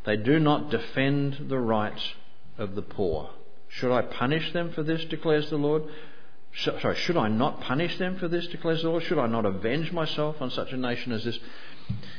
They 0.04 0.16
do 0.16 0.38
not 0.38 0.70
defend 0.70 1.46
the 1.48 1.58
rights 1.58 2.12
of 2.58 2.74
the 2.74 2.82
poor. 2.82 3.30
Should 3.68 3.92
I 3.92 4.02
punish 4.02 4.52
them 4.52 4.72
for 4.72 4.82
this, 4.82 5.04
declares 5.06 5.50
the 5.50 5.56
Lord? 5.56 5.84
Sorry, 6.56 6.94
should 6.96 7.16
I 7.16 7.28
not 7.28 7.60
punish 7.60 7.98
them 7.98 8.16
for 8.16 8.28
this, 8.28 8.46
declares 8.46 8.82
the 8.82 8.88
Lord? 8.88 9.02
Should 9.02 9.18
I 9.18 9.26
not 9.26 9.44
avenge 9.44 9.92
myself 9.92 10.40
on 10.40 10.50
such 10.50 10.72
a 10.72 10.76
nation 10.76 11.12
as 11.12 11.24
this? 11.24 11.38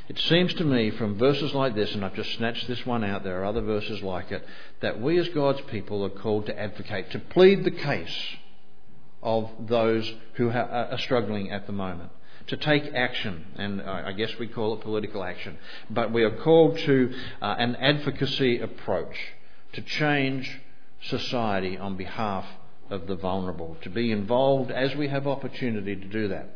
It 0.09 0.19
seems 0.19 0.53
to 0.55 0.63
me 0.63 0.91
from 0.91 1.17
verses 1.17 1.53
like 1.53 1.73
this, 1.73 1.93
and 1.95 2.03
I've 2.03 2.15
just 2.15 2.33
snatched 2.33 2.67
this 2.67 2.85
one 2.85 3.03
out, 3.03 3.23
there 3.23 3.41
are 3.41 3.45
other 3.45 3.61
verses 3.61 4.03
like 4.03 4.31
it, 4.31 4.45
that 4.81 5.01
we 5.01 5.17
as 5.17 5.29
God's 5.29 5.61
people 5.61 6.03
are 6.03 6.09
called 6.09 6.45
to 6.47 6.59
advocate, 6.59 7.11
to 7.11 7.19
plead 7.19 7.63
the 7.63 7.71
case 7.71 8.35
of 9.23 9.49
those 9.59 10.13
who 10.33 10.51
are 10.51 10.97
struggling 10.99 11.49
at 11.51 11.65
the 11.65 11.73
moment, 11.73 12.11
to 12.47 12.57
take 12.57 12.93
action, 12.93 13.45
and 13.55 13.81
I 13.81 14.11
guess 14.11 14.37
we 14.37 14.47
call 14.47 14.75
it 14.75 14.81
political 14.81 15.23
action, 15.23 15.57
but 15.89 16.11
we 16.11 16.23
are 16.23 16.35
called 16.43 16.77
to 16.79 17.13
uh, 17.41 17.55
an 17.57 17.75
advocacy 17.77 18.59
approach 18.59 19.15
to 19.73 19.81
change 19.81 20.61
society 21.01 21.77
on 21.77 21.97
behalf 21.97 22.45
of 22.89 23.07
the 23.07 23.15
vulnerable, 23.15 23.77
to 23.81 23.89
be 23.89 24.11
involved 24.11 24.71
as 24.71 24.95
we 24.95 25.07
have 25.07 25.27
opportunity 25.27 25.95
to 25.95 26.05
do 26.05 26.27
that. 26.29 26.49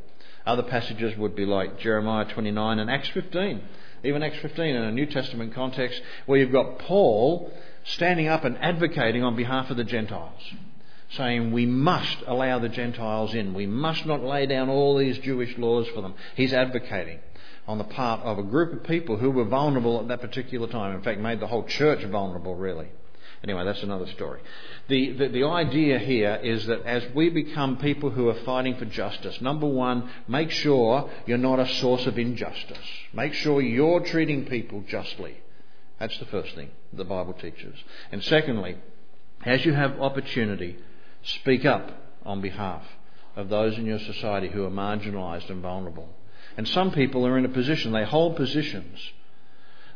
Other 0.45 0.63
passages 0.63 1.17
would 1.17 1.35
be 1.35 1.45
like 1.45 1.79
Jeremiah 1.79 2.25
29 2.25 2.79
and 2.79 2.89
Acts 2.89 3.09
15. 3.09 3.61
Even 4.03 4.23
Acts 4.23 4.39
15 4.39 4.75
in 4.75 4.83
a 4.83 4.91
New 4.91 5.05
Testament 5.05 5.53
context, 5.53 6.01
where 6.25 6.39
you've 6.39 6.51
got 6.51 6.79
Paul 6.79 7.51
standing 7.83 8.27
up 8.27 8.45
and 8.45 8.57
advocating 8.57 9.23
on 9.23 9.35
behalf 9.35 9.69
of 9.69 9.77
the 9.77 9.83
Gentiles, 9.83 10.41
saying 11.11 11.51
we 11.51 11.65
must 11.65 12.17
allow 12.25 12.59
the 12.59 12.69
Gentiles 12.69 13.33
in. 13.33 13.53
We 13.53 13.65
must 13.65 14.05
not 14.05 14.23
lay 14.23 14.45
down 14.45 14.69
all 14.69 14.97
these 14.97 15.17
Jewish 15.19 15.57
laws 15.57 15.87
for 15.93 16.01
them. 16.01 16.13
He's 16.35 16.53
advocating 16.53 17.19
on 17.67 17.77
the 17.77 17.83
part 17.83 18.21
of 18.21 18.39
a 18.39 18.43
group 18.43 18.73
of 18.73 18.83
people 18.83 19.17
who 19.17 19.29
were 19.29 19.45
vulnerable 19.45 19.99
at 19.99 20.07
that 20.07 20.21
particular 20.21 20.67
time. 20.67 20.95
In 20.95 21.03
fact, 21.03 21.19
made 21.19 21.39
the 21.39 21.47
whole 21.47 21.63
church 21.63 22.03
vulnerable, 22.05 22.55
really. 22.55 22.87
Anyway, 23.43 23.63
that's 23.63 23.83
another 23.83 24.07
story. 24.07 24.41
The, 24.89 25.13
the, 25.13 25.27
the, 25.29 25.43
idea 25.45 25.97
here 25.97 26.39
is 26.43 26.65
that 26.65 26.85
as 26.85 27.03
we 27.15 27.29
become 27.29 27.77
people 27.77 28.09
who 28.09 28.27
are 28.27 28.43
fighting 28.43 28.75
for 28.75 28.85
justice, 28.85 29.39
number 29.39 29.67
one, 29.67 30.09
make 30.27 30.51
sure 30.51 31.09
you're 31.25 31.37
not 31.37 31.59
a 31.59 31.67
source 31.75 32.05
of 32.05 32.19
injustice. 32.19 32.77
Make 33.13 33.33
sure 33.33 33.61
you're 33.61 34.01
treating 34.01 34.45
people 34.45 34.83
justly. 34.87 35.37
That's 35.99 36.17
the 36.19 36.25
first 36.25 36.53
thing 36.55 36.71
the 36.91 37.05
Bible 37.05 37.33
teaches. 37.33 37.77
And 38.11 38.21
secondly, 38.23 38.77
as 39.45 39.65
you 39.65 39.73
have 39.73 40.01
opportunity, 40.01 40.77
speak 41.23 41.65
up 41.65 41.91
on 42.25 42.41
behalf 42.41 42.83
of 43.37 43.47
those 43.47 43.77
in 43.77 43.85
your 43.85 43.99
society 43.99 44.49
who 44.49 44.65
are 44.65 44.71
marginalised 44.71 45.49
and 45.49 45.61
vulnerable. 45.61 46.09
And 46.57 46.67
some 46.67 46.91
people 46.91 47.25
are 47.25 47.37
in 47.37 47.45
a 47.45 47.49
position, 47.49 47.93
they 47.93 48.03
hold 48.03 48.35
positions 48.35 48.99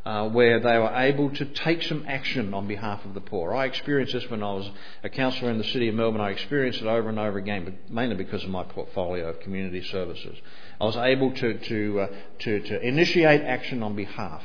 uh, 0.05 0.27
where 0.29 0.59
they 0.59 0.77
were 0.77 0.93
able 0.93 1.29
to 1.29 1.45
take 1.45 1.81
some 1.81 2.05
action 2.07 2.53
on 2.53 2.67
behalf 2.67 3.05
of 3.05 3.13
the 3.13 3.21
poor. 3.21 3.53
I 3.53 3.65
experienced 3.65 4.13
this 4.13 4.29
when 4.29 4.43
I 4.43 4.53
was 4.53 4.69
a 5.01 5.09
councillor 5.09 5.49
in 5.49 5.57
the 5.57 5.63
city 5.63 5.87
of 5.87 5.95
Melbourne. 5.95 6.19
I 6.19 6.31
experienced 6.31 6.81
it 6.81 6.87
over 6.87 7.07
and 7.07 7.19
over 7.19 7.37
again, 7.37 7.63
but 7.63 7.93
mainly 7.93 8.15
because 8.15 8.43
of 8.43 8.49
my 8.49 8.63
portfolio 8.63 9.29
of 9.29 9.39
community 9.39 9.81
services. 9.81 10.37
I 10.81 10.85
was 10.85 10.97
able 10.97 11.33
to, 11.35 11.57
to, 11.57 11.99
uh, 12.01 12.07
to, 12.39 12.59
to 12.59 12.85
initiate 12.85 13.41
action 13.41 13.81
on 13.81 13.95
behalf 13.95 14.43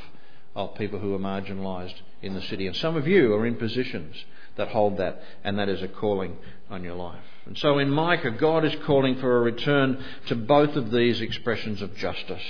of 0.55 0.75
people 0.75 0.99
who 0.99 1.13
are 1.13 1.19
marginalised 1.19 1.95
in 2.21 2.35
the 2.35 2.41
city. 2.41 2.65
And 2.65 2.75
some 2.75 2.95
of 2.95 3.07
you 3.07 3.33
are 3.33 3.45
in 3.45 3.55
positions 3.55 4.15
that 4.55 4.69
hold 4.69 4.97
that, 4.97 5.21
and 5.43 5.59
that 5.59 5.67
is 5.67 5.81
a 5.81 5.87
calling 5.89 6.37
on 6.69 6.83
your 6.83 6.95
life. 6.95 7.23
And 7.45 7.57
so 7.57 7.79
in 7.79 7.89
Micah, 7.89 8.31
God 8.31 8.63
is 8.63 8.75
calling 8.85 9.19
for 9.19 9.37
a 9.37 9.41
return 9.41 10.03
to 10.27 10.35
both 10.35 10.75
of 10.75 10.91
these 10.91 11.19
expressions 11.19 11.81
of 11.81 11.95
justice 11.95 12.43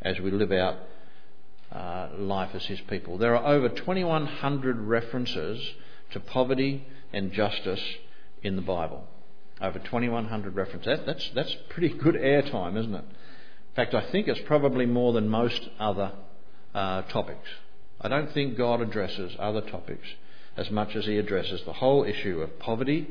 as 0.00 0.18
we 0.18 0.30
live 0.30 0.52
out 0.52 0.76
uh, 1.72 2.08
life 2.18 2.50
as 2.54 2.66
his 2.66 2.80
people. 2.82 3.18
There 3.18 3.36
are 3.36 3.54
over 3.54 3.68
2,100 3.68 4.78
references 4.78 5.74
to 6.12 6.20
poverty 6.20 6.86
and 7.12 7.32
justice 7.32 7.82
in 8.42 8.56
the 8.56 8.62
Bible. 8.62 9.04
Over 9.60 9.78
2,100 9.78 10.54
references. 10.54 10.86
That, 10.86 11.06
that's, 11.06 11.30
that's 11.34 11.56
pretty 11.70 11.88
good 11.90 12.14
airtime, 12.14 12.76
isn't 12.78 12.94
it? 12.94 13.04
In 13.04 13.76
fact, 13.76 13.94
I 13.94 14.02
think 14.10 14.28
it's 14.28 14.40
probably 14.44 14.84
more 14.84 15.12
than 15.14 15.28
most 15.28 15.68
other 15.78 16.12
uh, 16.74 17.02
topics. 17.02 17.48
I 18.00 18.08
don't 18.08 18.32
think 18.32 18.58
God 18.58 18.80
addresses 18.80 19.34
other 19.38 19.62
topics 19.62 20.06
as 20.56 20.70
much 20.70 20.94
as 20.94 21.06
he 21.06 21.16
addresses 21.16 21.62
the 21.64 21.72
whole 21.72 22.04
issue 22.04 22.42
of 22.42 22.58
poverty 22.58 23.08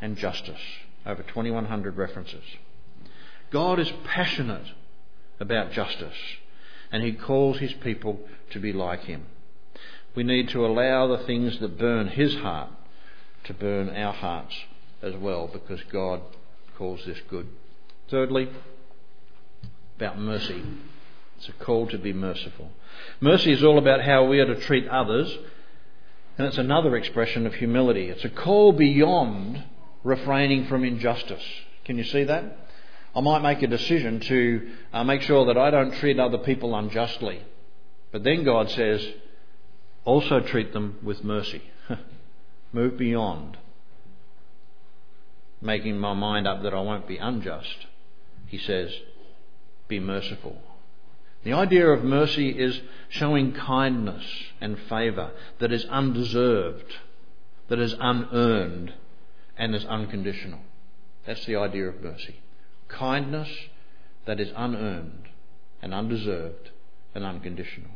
and 0.00 0.16
justice. 0.16 0.60
Over 1.04 1.22
2,100 1.22 1.96
references. 1.96 2.44
God 3.50 3.78
is 3.78 3.92
passionate 4.04 4.66
about 5.40 5.72
justice 5.72 6.16
and 6.90 7.02
he 7.02 7.12
calls 7.12 7.58
his 7.58 7.72
people 7.74 8.20
to 8.50 8.60
be 8.60 8.72
like 8.72 9.04
him. 9.04 9.26
We 10.14 10.22
need 10.22 10.48
to 10.50 10.64
allow 10.64 11.06
the 11.06 11.24
things 11.24 11.58
that 11.60 11.78
burn 11.78 12.08
his 12.08 12.34
heart 12.36 12.70
to 13.44 13.54
burn 13.54 13.88
our 13.90 14.12
hearts 14.12 14.54
as 15.02 15.14
well 15.14 15.48
because 15.52 15.80
God 15.92 16.20
calls 16.76 17.00
this 17.06 17.18
good. 17.28 17.48
Thirdly, 18.10 18.48
about 19.96 20.18
mercy. 20.18 20.62
It's 21.36 21.48
a 21.48 21.64
call 21.64 21.86
to 21.88 21.98
be 21.98 22.12
merciful. 22.12 22.70
Mercy 23.20 23.52
is 23.52 23.62
all 23.62 23.78
about 23.78 24.02
how 24.02 24.24
we 24.24 24.40
are 24.40 24.46
to 24.46 24.60
treat 24.60 24.88
others, 24.88 25.36
and 26.36 26.46
it's 26.46 26.58
another 26.58 26.96
expression 26.96 27.46
of 27.46 27.54
humility. 27.54 28.08
It's 28.08 28.24
a 28.24 28.28
call 28.28 28.72
beyond 28.72 29.64
refraining 30.04 30.66
from 30.66 30.84
injustice. 30.84 31.42
Can 31.84 31.98
you 31.98 32.04
see 32.04 32.24
that? 32.24 32.67
I 33.18 33.20
might 33.20 33.42
make 33.42 33.62
a 33.62 33.66
decision 33.66 34.20
to 34.20 34.70
uh, 34.92 35.02
make 35.02 35.22
sure 35.22 35.46
that 35.46 35.58
I 35.58 35.72
don't 35.72 35.92
treat 35.94 36.20
other 36.20 36.38
people 36.38 36.76
unjustly. 36.76 37.42
But 38.12 38.22
then 38.22 38.44
God 38.44 38.70
says, 38.70 39.04
also 40.04 40.38
treat 40.38 40.72
them 40.72 40.98
with 41.02 41.24
mercy. 41.24 41.60
Move 42.72 42.96
beyond 42.96 43.58
making 45.60 45.98
my 45.98 46.14
mind 46.14 46.46
up 46.46 46.62
that 46.62 46.72
I 46.72 46.80
won't 46.80 47.08
be 47.08 47.16
unjust. 47.16 47.86
He 48.46 48.58
says, 48.58 48.94
be 49.88 49.98
merciful. 49.98 50.56
The 51.42 51.54
idea 51.54 51.88
of 51.88 52.04
mercy 52.04 52.50
is 52.50 52.80
showing 53.08 53.52
kindness 53.52 54.24
and 54.60 54.78
favour 54.88 55.32
that 55.58 55.72
is 55.72 55.84
undeserved, 55.86 56.94
that 57.66 57.80
is 57.80 57.96
unearned, 57.98 58.94
and 59.56 59.74
is 59.74 59.84
unconditional. 59.86 60.60
That's 61.26 61.44
the 61.46 61.56
idea 61.56 61.88
of 61.88 62.00
mercy 62.00 62.36
kindness 62.88 63.48
that 64.26 64.40
is 64.40 64.52
unearned 64.56 65.28
and 65.80 65.94
undeserved 65.94 66.70
and 67.14 67.24
unconditional. 67.24 67.90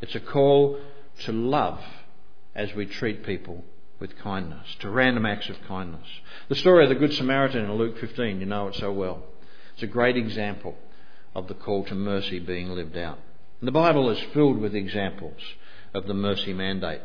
It's 0.00 0.14
a 0.14 0.20
call 0.20 0.78
to 1.24 1.32
love 1.32 1.80
as 2.54 2.74
we 2.74 2.86
treat 2.86 3.24
people 3.24 3.64
with 3.98 4.16
kindness, 4.18 4.76
to 4.80 4.88
random 4.88 5.26
acts 5.26 5.48
of 5.48 5.60
kindness. 5.66 6.06
The 6.48 6.54
story 6.54 6.84
of 6.84 6.88
the 6.88 6.94
Good 6.94 7.12
Samaritan 7.14 7.64
in 7.64 7.72
Luke 7.74 7.98
15, 7.98 8.40
you 8.40 8.46
know 8.46 8.68
it 8.68 8.76
so 8.76 8.92
well. 8.92 9.24
It's 9.74 9.82
a 9.82 9.88
great 9.88 10.16
example 10.16 10.76
of 11.34 11.48
the 11.48 11.54
call 11.54 11.84
to 11.84 11.94
mercy 11.94 12.38
being 12.38 12.70
lived 12.70 12.96
out. 12.96 13.18
And 13.60 13.66
the 13.66 13.72
Bible 13.72 14.08
is 14.10 14.20
filled 14.32 14.58
with 14.58 14.74
examples 14.74 15.40
of 15.94 16.06
the 16.06 16.14
mercy 16.14 16.52
mandate. 16.52 17.00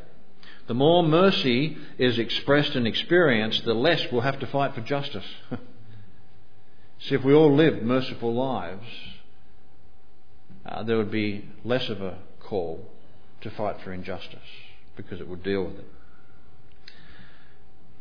The 0.67 0.73
more 0.73 1.03
mercy 1.03 1.77
is 1.97 2.19
expressed 2.19 2.75
and 2.75 2.87
experienced, 2.87 3.65
the 3.65 3.73
less 3.73 4.11
we'll 4.11 4.21
have 4.21 4.39
to 4.39 4.47
fight 4.47 4.75
for 4.75 4.81
justice. 4.81 5.25
See, 6.99 7.15
if 7.15 7.23
we 7.23 7.33
all 7.33 7.53
lived 7.53 7.83
merciful 7.83 8.33
lives, 8.33 8.87
uh, 10.65 10.83
there 10.83 10.97
would 10.97 11.11
be 11.11 11.45
less 11.63 11.89
of 11.89 12.01
a 12.01 12.17
call 12.39 12.89
to 13.41 13.49
fight 13.51 13.81
for 13.81 13.91
injustice 13.91 14.39
because 14.95 15.19
it 15.19 15.27
would 15.27 15.43
deal 15.43 15.63
with 15.63 15.79
it. 15.79 15.87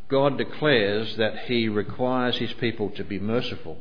God 0.09 0.37
declares 0.37 1.17
that 1.17 1.47
He 1.47 1.69
requires 1.69 2.37
His 2.37 2.53
people 2.55 2.91
to 2.91 3.05
be 3.05 3.19
merciful 3.19 3.79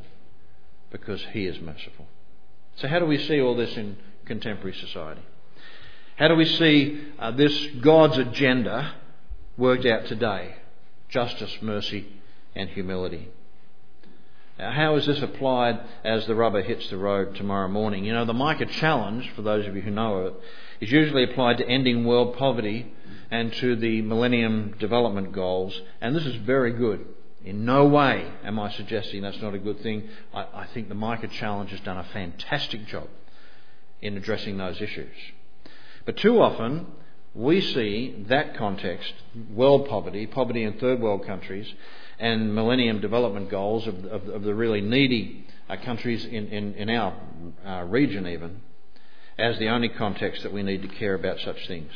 because 0.91 1.21
He 1.34 1.45
is 1.45 1.60
merciful. 1.60 2.08
So, 2.78 2.88
how 2.88 3.00
do 3.00 3.06
we 3.06 3.17
see 3.17 3.41
all 3.41 3.56
this 3.56 3.76
in 3.76 3.97
contemporary 4.26 4.76
society? 4.76 5.21
How 6.15 6.28
do 6.28 6.36
we 6.36 6.45
see 6.45 7.02
uh, 7.19 7.32
this 7.32 7.67
God's 7.82 8.17
agenda 8.17 8.95
worked 9.58 9.86
out 9.86 10.06
today? 10.06 10.56
Justice, 11.10 11.58
mercy, 11.62 12.08
and 12.56 12.69
humility. 12.69 13.30
Now, 14.62 14.69
how 14.69 14.95
is 14.95 15.08
this 15.08 15.24
applied 15.24 15.80
as 16.04 16.28
the 16.28 16.36
rubber 16.36 16.62
hits 16.62 16.88
the 16.91 16.97
road 16.97 17.34
tomorrow 17.34 17.67
morning? 17.67 18.06
You 18.06 18.13
know, 18.13 18.26
the 18.26 18.34
Micah 18.34 18.67
Challenge, 18.67 19.28
for 19.32 19.41
those 19.41 19.65
of 19.65 19.76
you 19.76 19.82
who 19.82 19.89
know 19.89 20.28
it, 20.28 20.34
is 20.80 20.91
usually 20.91 21.24
applied 21.24 21.58
to 21.58 21.67
ending 21.67 22.06
world 22.06 22.38
poverty 22.38 22.93
and 23.32 23.52
to 23.54 23.76
the 23.76 24.04
Millennium 24.04 24.76
Development 24.78 25.32
Goals, 25.32 25.82
and 26.00 26.15
this 26.15 26.28
is 26.28 26.36
very 26.36 26.74
good. 26.74 27.08
In 27.43 27.65
no 27.65 27.86
way 27.86 28.32
am 28.43 28.60
I 28.60 28.71
suggesting 28.71 29.24
that's 29.24 29.41
not 29.41 29.56
a 29.56 29.60
good 29.60 29.82
thing. 29.82 30.08
I, 30.32 30.45
I 30.54 30.67
think 30.76 30.89
the 30.89 30.95
Micah 30.95 31.28
Challenge 31.28 31.71
has 31.71 31.80
done 31.80 31.97
a 31.97 32.04
fantastic 32.04 32.86
job 32.86 33.08
in 34.00 34.15
addressing 34.15 34.58
those 34.58 34.80
issues. 34.80 35.15
But 36.06 36.17
too 36.17 36.39
often, 36.39 36.86
we 37.34 37.62
see 37.62 38.26
that 38.28 38.56
context, 38.58 39.13
world 39.56 39.89
poverty, 39.89 40.28
poverty 40.28 40.62
in 40.62 40.74
third 40.74 41.00
world 41.00 41.26
countries, 41.26 41.74
and 42.21 42.53
Millennium 42.53 43.01
Development 43.01 43.49
Goals 43.49 43.88
of, 43.88 44.05
of, 44.05 44.27
of 44.29 44.43
the 44.43 44.53
really 44.53 44.79
needy 44.79 45.47
uh, 45.67 45.75
countries 45.77 46.23
in, 46.23 46.47
in, 46.49 46.75
in 46.75 46.89
our 46.91 47.15
uh, 47.65 47.84
region, 47.86 48.27
even, 48.27 48.62
as 49.39 49.57
the 49.57 49.69
only 49.69 49.89
context 49.89 50.43
that 50.43 50.53
we 50.53 50.62
need 50.62 50.84
to 50.84 50.88
care 50.88 51.15
about 51.15 51.39
such 51.39 51.67
things. 51.67 51.91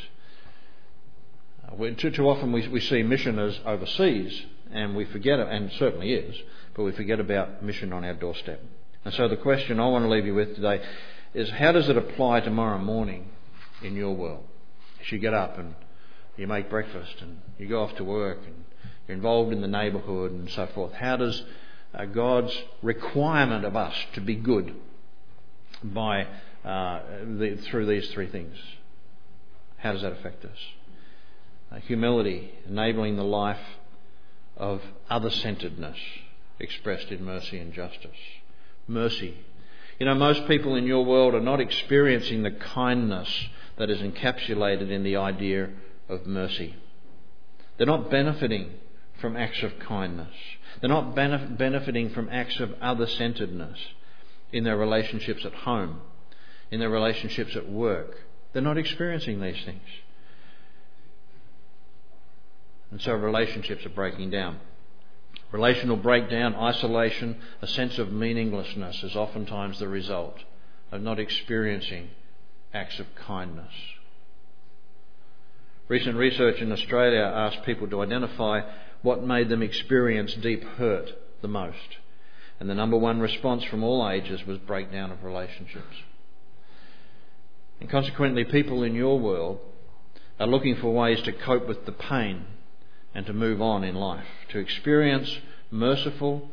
Uh, 1.68 1.92
too, 1.96 2.10
too 2.10 2.28
often 2.28 2.52
we, 2.52 2.68
we 2.70 2.82
see 2.82 3.04
mission 3.04 3.38
as 3.38 3.60
overseas, 3.68 4.46
and 4.72 4.96
we 4.96 5.06
forget, 5.06 5.40
and 5.40 5.72
certainly 5.74 6.14
is, 6.14 6.36
but 6.74 6.82
we 6.82 6.92
forget 6.92 7.20
about 7.20 7.62
mission 7.64 7.94
on 7.94 8.04
our 8.04 8.16
doorstep. 8.16 8.60
And 9.06 9.14
so 9.14 9.28
the 9.28 9.38
question 9.38 9.80
I 9.80 9.88
want 9.88 10.06
to 10.06 10.10
leave 10.10 10.26
you 10.26 10.34
with 10.34 10.56
today 10.56 10.84
is 11.36 11.52
how 11.52 11.72
does 11.72 11.88
it 11.88 11.98
apply 11.98 12.40
tomorrow 12.40 12.80
morning 12.80 13.30
in 13.84 13.96
your 13.96 14.16
world? 14.16 14.44
As 15.00 15.12
you 15.12 15.20
get 15.20 15.36
up 15.36 15.60
and 15.60 15.76
you 16.36 16.48
make 16.48 16.68
breakfast 16.68 17.22
and 17.22 17.42
you 17.60 17.68
go 17.68 17.84
off 17.84 17.96
to 17.98 18.04
work 18.04 18.40
and 18.44 18.65
you're 19.08 19.16
involved 19.16 19.54
in 19.54 19.62
the 19.62 19.68
neighbourhood 19.68 20.32
and 20.32 20.50
so 20.50 20.68
forth. 20.68 20.94
How 20.94 21.18
does 21.18 21.44
uh, 21.94 22.06
God's 22.06 22.56
requirement 22.82 23.66
of 23.66 23.76
us 23.76 23.94
to 24.14 24.22
be 24.22 24.36
good 24.36 24.74
by 25.84 26.24
uh, 26.64 27.02
the, 27.24 27.60
through 27.70 27.86
these 27.86 28.10
three 28.10 28.28
things? 28.28 28.56
How 29.78 29.94
does 29.94 30.02
that 30.02 30.14
affect 30.14 30.44
us? 30.46 30.58
Uh, 31.72 31.78
humility, 31.78 32.52
enabling 32.68 33.18
the 33.18 33.24
life 33.24 33.60
of 34.58 34.82
other 35.10 35.30
centeredness 35.30 35.98
expressed 36.60 37.08
in 37.08 37.24
mercy 37.24 37.60
and 37.60 37.74
justice. 37.74 38.18
Mercy. 38.88 39.38
You 40.00 40.06
know, 40.06 40.16
most 40.16 40.48
people 40.48 40.76
in 40.76 40.86
your 40.86 41.06
world 41.06 41.36
are 41.36 41.42
not 41.42 41.60
experiencing 41.60 42.44
the 42.44 42.52
kindness 42.52 43.30
that 43.78 43.90
is 43.90 44.00
encapsulated 44.00 44.90
in 44.90 45.04
the 45.04 45.18
idea 45.18 45.70
of 46.10 46.26
mercy. 46.26 46.76
They're 47.78 47.88
not 47.88 48.10
benefiting 48.10 48.72
from 49.20 49.38
acts 49.38 49.64
of 49.64 49.80
kindness. 49.80 50.34
They're 50.80 50.90
not 50.90 51.16
benef- 51.16 51.58
benefiting 51.58 52.10
from 52.10 52.30
acts 52.30 52.60
of 52.60 52.74
other 52.82 53.08
centeredness 53.08 53.80
in 54.52 54.64
their 54.64 54.78
relationships 54.78 55.46
at 55.46 55.54
home, 55.54 56.02
in 56.72 56.80
their 56.80 56.90
relationships 56.90 57.56
at 57.56 57.70
work. 57.70 58.18
They're 58.54 58.62
not 58.62 58.78
experiencing 58.78 59.42
these 59.42 59.64
things. 59.66 59.82
And 62.92 63.02
so 63.02 63.14
relationships 63.14 63.86
are 63.86 63.90
breaking 63.90 64.30
down. 64.30 64.60
Relational 65.52 65.98
breakdown, 65.98 66.56
isolation, 66.56 67.38
a 67.62 67.68
sense 67.68 67.98
of 67.98 68.12
meaninglessness 68.12 69.04
is 69.04 69.16
oftentimes 69.16 69.80
the 69.80 69.88
result 69.88 70.38
of 70.92 71.02
not 71.02 71.20
experiencing 71.20 72.10
acts 72.74 73.00
of 73.00 73.08
kindness. 73.16 73.74
Recent 75.88 76.16
research 76.16 76.62
in 76.62 76.72
Australia 76.72 77.22
asked 77.22 77.64
people 77.64 77.88
to 77.90 78.02
identify 78.02 78.62
what 79.06 79.24
made 79.24 79.48
them 79.48 79.62
experience 79.62 80.34
deep 80.34 80.64
hurt 80.64 81.10
the 81.42 81.48
most. 81.48 82.00
And 82.60 82.70
the 82.70 82.76
number 82.76 82.98
one 82.98 83.20
response 83.20 83.64
from 83.66 83.84
all 83.84 84.10
ages 84.10 84.46
was 84.46 84.58
breakdown 84.58 85.12
of 85.12 85.24
relationships. 85.24 85.96
And 87.80 87.90
consequently, 87.90 88.46
people 88.46 88.84
in 88.84 88.96
your 88.96 89.20
world 89.20 89.60
are 90.40 90.48
looking 90.48 90.76
for 90.76 90.94
ways 90.94 91.22
to 91.22 91.32
cope 91.32 91.68
with 91.68 91.86
the 91.86 91.92
pain 91.92 92.46
and 93.14 93.26
to 93.28 93.34
move 93.34 93.62
on 93.62 93.84
in 93.84 93.96
life. 93.96 94.26
To 94.50 94.60
experience 94.60 95.40
merciful 95.70 96.50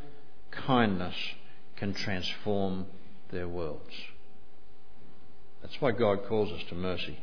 kindness 0.51 1.15
can 1.75 1.93
transform 1.93 2.85
their 3.31 3.47
worlds. 3.47 3.93
That's 5.61 5.79
why 5.79 5.91
God 5.91 6.19
calls 6.27 6.51
us 6.51 6.61
to 6.69 6.75
mercy. 6.75 7.17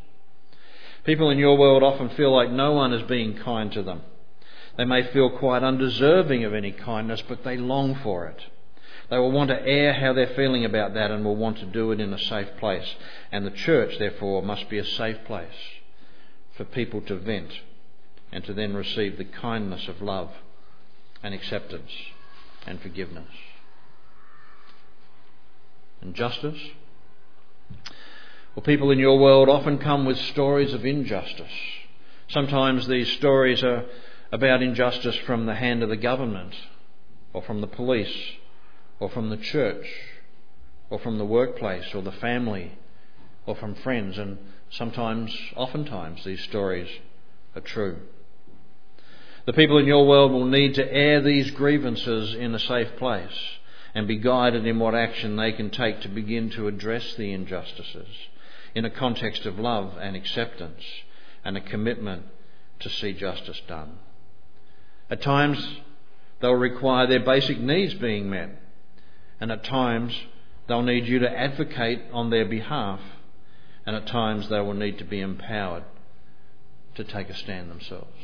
People 1.04 1.30
in 1.30 1.38
your 1.38 1.56
world 1.56 1.82
often 1.82 2.08
feel 2.10 2.34
like 2.34 2.50
no 2.50 2.72
one 2.72 2.92
is 2.92 3.08
being 3.08 3.38
kind 3.38 3.70
to 3.72 3.82
them. 3.82 4.02
They 4.76 4.84
may 4.84 5.02
feel 5.12 5.30
quite 5.30 5.62
undeserving 5.62 6.44
of 6.44 6.54
any 6.54 6.72
kindness, 6.72 7.22
but 7.28 7.44
they 7.44 7.56
long 7.56 7.94
for 7.96 8.26
it. 8.26 8.40
They 9.10 9.18
will 9.18 9.32
want 9.32 9.50
to 9.50 9.60
air 9.60 9.92
how 9.92 10.12
they're 10.12 10.34
feeling 10.34 10.64
about 10.64 10.94
that 10.94 11.10
and 11.10 11.24
will 11.24 11.36
want 11.36 11.58
to 11.58 11.66
do 11.66 11.90
it 11.90 12.00
in 12.00 12.14
a 12.14 12.18
safe 12.18 12.56
place. 12.58 12.94
And 13.32 13.44
the 13.44 13.50
church, 13.50 13.98
therefore, 13.98 14.42
must 14.42 14.68
be 14.70 14.78
a 14.78 14.84
safe 14.84 15.18
place 15.24 15.48
for 16.56 16.64
people 16.64 17.00
to 17.02 17.16
vent 17.16 17.52
and 18.30 18.44
to 18.44 18.54
then 18.54 18.74
receive 18.74 19.18
the 19.18 19.24
kindness 19.24 19.88
of 19.88 20.00
love 20.00 20.30
and 21.22 21.34
acceptance 21.34 21.90
and 22.66 22.80
forgiveness. 22.80 23.28
And 26.00 26.14
justice? 26.14 26.58
Well, 28.54 28.62
people 28.64 28.90
in 28.90 28.98
your 28.98 29.18
world 29.18 29.48
often 29.48 29.78
come 29.78 30.04
with 30.04 30.18
stories 30.18 30.72
of 30.72 30.86
injustice. 30.86 31.50
Sometimes 32.28 32.86
these 32.86 33.10
stories 33.12 33.62
are 33.64 33.84
about 34.32 34.62
injustice 34.62 35.16
from 35.26 35.46
the 35.46 35.54
hand 35.54 35.82
of 35.82 35.88
the 35.88 35.96
government, 35.96 36.54
or 37.32 37.42
from 37.42 37.60
the 37.60 37.66
police, 37.66 38.32
or 38.98 39.08
from 39.10 39.30
the 39.30 39.36
church, 39.36 39.86
or 40.88 40.98
from 40.98 41.18
the 41.18 41.24
workplace, 41.24 41.94
or 41.94 42.02
the 42.02 42.12
family, 42.12 42.72
or 43.46 43.56
from 43.56 43.74
friends, 43.74 44.18
and 44.18 44.38
sometimes, 44.70 45.36
oftentimes, 45.56 46.24
these 46.24 46.42
stories 46.42 46.88
are 47.54 47.60
true. 47.60 47.98
The 49.46 49.52
people 49.52 49.78
in 49.78 49.86
your 49.86 50.06
world 50.06 50.32
will 50.32 50.46
need 50.46 50.74
to 50.74 50.92
air 50.92 51.20
these 51.20 51.50
grievances 51.50 52.34
in 52.34 52.54
a 52.54 52.58
safe 52.58 52.96
place 52.98 53.58
and 53.94 54.06
be 54.06 54.18
guided 54.18 54.66
in 54.66 54.78
what 54.78 54.94
action 54.94 55.36
they 55.36 55.52
can 55.52 55.70
take 55.70 56.02
to 56.02 56.08
begin 56.08 56.50
to 56.50 56.68
address 56.68 57.14
the 57.14 57.32
injustices 57.32 58.06
in 58.74 58.84
a 58.84 58.90
context 58.90 59.46
of 59.46 59.58
love 59.58 59.96
and 60.00 60.14
acceptance 60.14 60.82
and 61.44 61.56
a 61.56 61.60
commitment 61.60 62.24
to 62.80 62.88
see 62.88 63.12
justice 63.12 63.60
done. 63.66 63.98
At 65.10 65.22
times, 65.22 65.58
they'll 66.40 66.52
require 66.52 67.06
their 67.06 67.24
basic 67.24 67.58
needs 67.58 67.94
being 67.94 68.30
met, 68.30 68.50
and 69.40 69.50
at 69.50 69.64
times, 69.64 70.14
they'll 70.68 70.82
need 70.82 71.06
you 71.06 71.18
to 71.18 71.30
advocate 71.30 72.02
on 72.12 72.30
their 72.30 72.44
behalf, 72.44 73.00
and 73.84 73.96
at 73.96 74.06
times, 74.06 74.48
they 74.48 74.60
will 74.60 74.74
need 74.74 74.98
to 74.98 75.04
be 75.04 75.20
empowered 75.20 75.84
to 76.94 77.04
take 77.04 77.28
a 77.28 77.34
stand 77.34 77.70
themselves. 77.70 78.16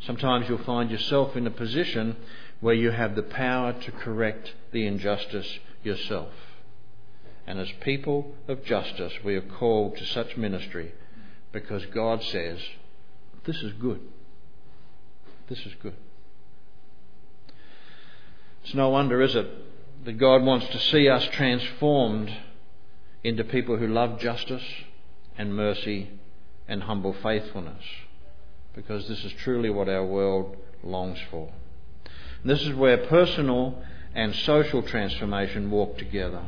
Sometimes 0.00 0.48
you'll 0.48 0.58
find 0.58 0.90
yourself 0.90 1.36
in 1.36 1.46
a 1.46 1.50
position 1.50 2.16
where 2.60 2.74
you 2.74 2.90
have 2.90 3.14
the 3.14 3.22
power 3.22 3.72
to 3.72 3.92
correct 3.92 4.52
the 4.72 4.86
injustice 4.86 5.58
yourself. 5.82 6.32
And 7.46 7.60
as 7.60 7.70
people 7.80 8.34
of 8.48 8.64
justice, 8.64 9.12
we 9.24 9.36
are 9.36 9.40
called 9.40 9.96
to 9.96 10.06
such 10.06 10.36
ministry 10.36 10.92
because 11.52 11.86
God 11.86 12.22
says, 12.22 12.58
This 13.44 13.56
is 13.62 13.72
good. 13.74 14.00
This 15.48 15.58
is 15.60 15.74
good. 15.82 15.94
It's 18.64 18.74
no 18.74 18.88
wonder, 18.88 19.22
is 19.22 19.36
it, 19.36 19.46
that 20.04 20.18
God 20.18 20.42
wants 20.42 20.66
to 20.68 20.78
see 20.78 21.08
us 21.08 21.26
transformed 21.32 22.32
into 23.22 23.44
people 23.44 23.76
who 23.76 23.86
love 23.86 24.18
justice 24.18 24.64
and 25.38 25.54
mercy 25.54 26.10
and 26.66 26.82
humble 26.82 27.12
faithfulness, 27.22 27.82
because 28.74 29.06
this 29.08 29.24
is 29.24 29.32
truly 29.32 29.70
what 29.70 29.88
our 29.88 30.04
world 30.04 30.56
longs 30.82 31.18
for. 31.30 31.52
And 32.42 32.50
this 32.50 32.62
is 32.62 32.74
where 32.74 33.06
personal 33.06 33.82
and 34.14 34.34
social 34.34 34.82
transformation 34.82 35.70
walk 35.70 35.98
together. 35.98 36.42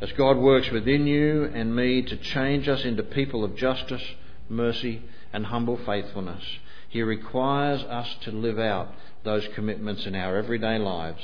As 0.00 0.12
God 0.12 0.36
works 0.36 0.70
within 0.70 1.06
you 1.06 1.44
and 1.44 1.74
me 1.74 2.02
to 2.02 2.16
change 2.16 2.68
us 2.68 2.84
into 2.84 3.02
people 3.02 3.44
of 3.44 3.56
justice, 3.56 4.02
mercy, 4.48 5.02
and 5.32 5.46
humble 5.46 5.78
faithfulness, 5.78 6.44
He 6.88 7.02
requires 7.02 7.82
us 7.82 8.08
to 8.22 8.30
live 8.30 8.58
out 8.58 8.92
those 9.24 9.46
commitments 9.54 10.06
in 10.06 10.14
our 10.14 10.36
everyday 10.36 10.78
lives, 10.78 11.22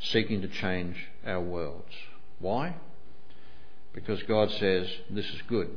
seeking 0.00 0.42
to 0.42 0.48
change 0.48 0.96
our 1.24 1.40
worlds. 1.40 1.92
Why? 2.38 2.74
Because 3.94 4.22
God 4.24 4.50
says 4.50 4.88
this 5.08 5.26
is 5.26 5.42
good, 5.48 5.70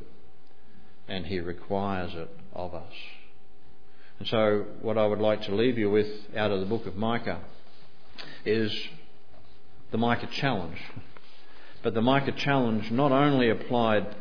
and 1.08 1.26
He 1.26 1.40
requires 1.40 2.14
it 2.16 2.30
of 2.54 2.74
us. 2.74 2.94
And 4.20 4.28
so, 4.28 4.66
what 4.82 4.98
I 4.98 5.06
would 5.06 5.20
like 5.20 5.44
to 5.44 5.56
leave 5.56 5.78
you 5.78 5.90
with 5.90 6.08
out 6.36 6.52
of 6.52 6.60
the 6.60 6.66
book 6.66 6.86
of 6.86 6.98
Micah 6.98 7.40
is 8.46 8.76
the 9.92 9.98
Micah 9.98 10.28
challenge. 10.28 10.80
But 11.82 11.94
the 11.94 12.02
Micah 12.02 12.34
challenge 12.34 12.92
not 12.92 13.14
only 13.14 13.50
applied 13.50 14.14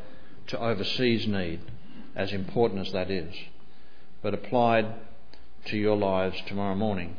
to 0.49 0.61
overseas 0.61 1.27
need, 1.27 1.61
as 2.15 2.33
important 2.33 2.87
as 2.87 2.93
that 2.93 3.11
is, 3.11 3.35
but 4.23 4.35
applied 4.35 4.87
to 5.67 5.77
your 5.77 5.97
lives 5.97 6.41
tomorrow 6.47 6.75
morning. 6.75 7.17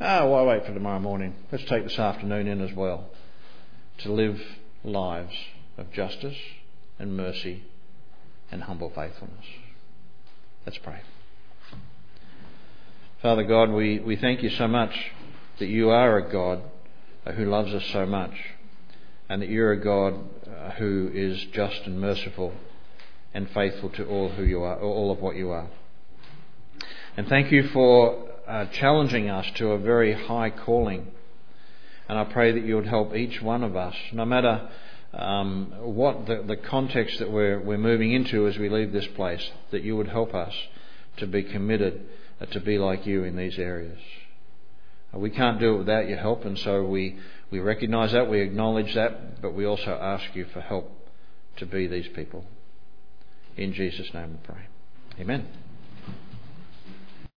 Ah, 0.00 0.24
why 0.26 0.42
wait 0.42 0.64
for 0.64 0.72
tomorrow 0.72 1.00
morning? 1.00 1.34
Let's 1.50 1.64
take 1.64 1.84
this 1.84 1.98
afternoon 1.98 2.46
in 2.46 2.60
as 2.60 2.72
well. 2.72 3.10
To 3.98 4.12
live 4.12 4.40
lives 4.84 5.34
of 5.76 5.92
justice 5.92 6.36
and 6.98 7.16
mercy 7.16 7.64
and 8.50 8.62
humble 8.62 8.90
faithfulness. 8.90 9.44
Let's 10.64 10.78
pray. 10.78 11.00
Father 13.20 13.42
God, 13.42 13.70
we, 13.70 13.98
we 13.98 14.16
thank 14.16 14.42
you 14.42 14.50
so 14.50 14.68
much 14.68 14.94
that 15.58 15.66
you 15.66 15.90
are 15.90 16.18
a 16.18 16.30
God 16.30 16.62
who 17.34 17.44
loves 17.46 17.74
us 17.74 17.84
so 17.92 18.06
much 18.06 18.34
and 19.28 19.42
that 19.42 19.48
you're 19.48 19.72
a 19.72 19.80
God 19.82 20.14
uh, 20.46 20.70
who 20.72 21.10
is 21.12 21.44
just 21.52 21.82
and 21.84 22.00
merciful 22.00 22.52
and 23.34 23.50
faithful 23.50 23.90
to 23.90 24.06
all 24.06 24.30
who 24.30 24.44
you 24.44 24.62
are, 24.62 24.80
all 24.80 25.10
of 25.10 25.18
what 25.18 25.36
you 25.36 25.50
are. 25.50 25.68
And 27.18 27.26
thank 27.26 27.50
you 27.50 27.64
for 27.72 28.28
uh, 28.46 28.66
challenging 28.66 29.28
us 29.28 29.44
to 29.56 29.72
a 29.72 29.78
very 29.78 30.12
high 30.12 30.50
calling. 30.50 31.08
And 32.08 32.16
I 32.16 32.22
pray 32.22 32.52
that 32.52 32.64
you 32.64 32.76
would 32.76 32.86
help 32.86 33.12
each 33.12 33.42
one 33.42 33.64
of 33.64 33.74
us, 33.74 33.96
no 34.12 34.24
matter 34.24 34.68
um, 35.12 35.72
what 35.80 36.26
the, 36.26 36.44
the 36.46 36.56
context 36.56 37.18
that 37.18 37.28
we're, 37.28 37.58
we're 37.58 37.76
moving 37.76 38.12
into 38.12 38.46
as 38.46 38.56
we 38.56 38.68
leave 38.68 38.92
this 38.92 39.08
place, 39.16 39.44
that 39.72 39.82
you 39.82 39.96
would 39.96 40.06
help 40.06 40.32
us 40.32 40.54
to 41.16 41.26
be 41.26 41.42
committed 41.42 42.06
uh, 42.40 42.46
to 42.46 42.60
be 42.60 42.78
like 42.78 43.04
you 43.04 43.24
in 43.24 43.34
these 43.34 43.58
areas. 43.58 43.98
Uh, 45.12 45.18
we 45.18 45.30
can't 45.30 45.58
do 45.58 45.74
it 45.74 45.78
without 45.78 46.08
your 46.08 46.18
help, 46.18 46.44
and 46.44 46.56
so 46.56 46.84
we 46.84 47.18
we 47.50 47.58
recognize 47.58 48.12
that, 48.12 48.30
we 48.30 48.42
acknowledge 48.42 48.94
that, 48.94 49.42
but 49.42 49.54
we 49.54 49.66
also 49.66 49.90
ask 49.90 50.36
you 50.36 50.46
for 50.52 50.60
help 50.60 50.88
to 51.56 51.66
be 51.66 51.88
these 51.88 52.06
people. 52.14 52.44
In 53.56 53.72
Jesus' 53.72 54.14
name 54.14 54.38
we 54.40 54.54
pray. 54.54 54.66
Amen. 55.18 55.67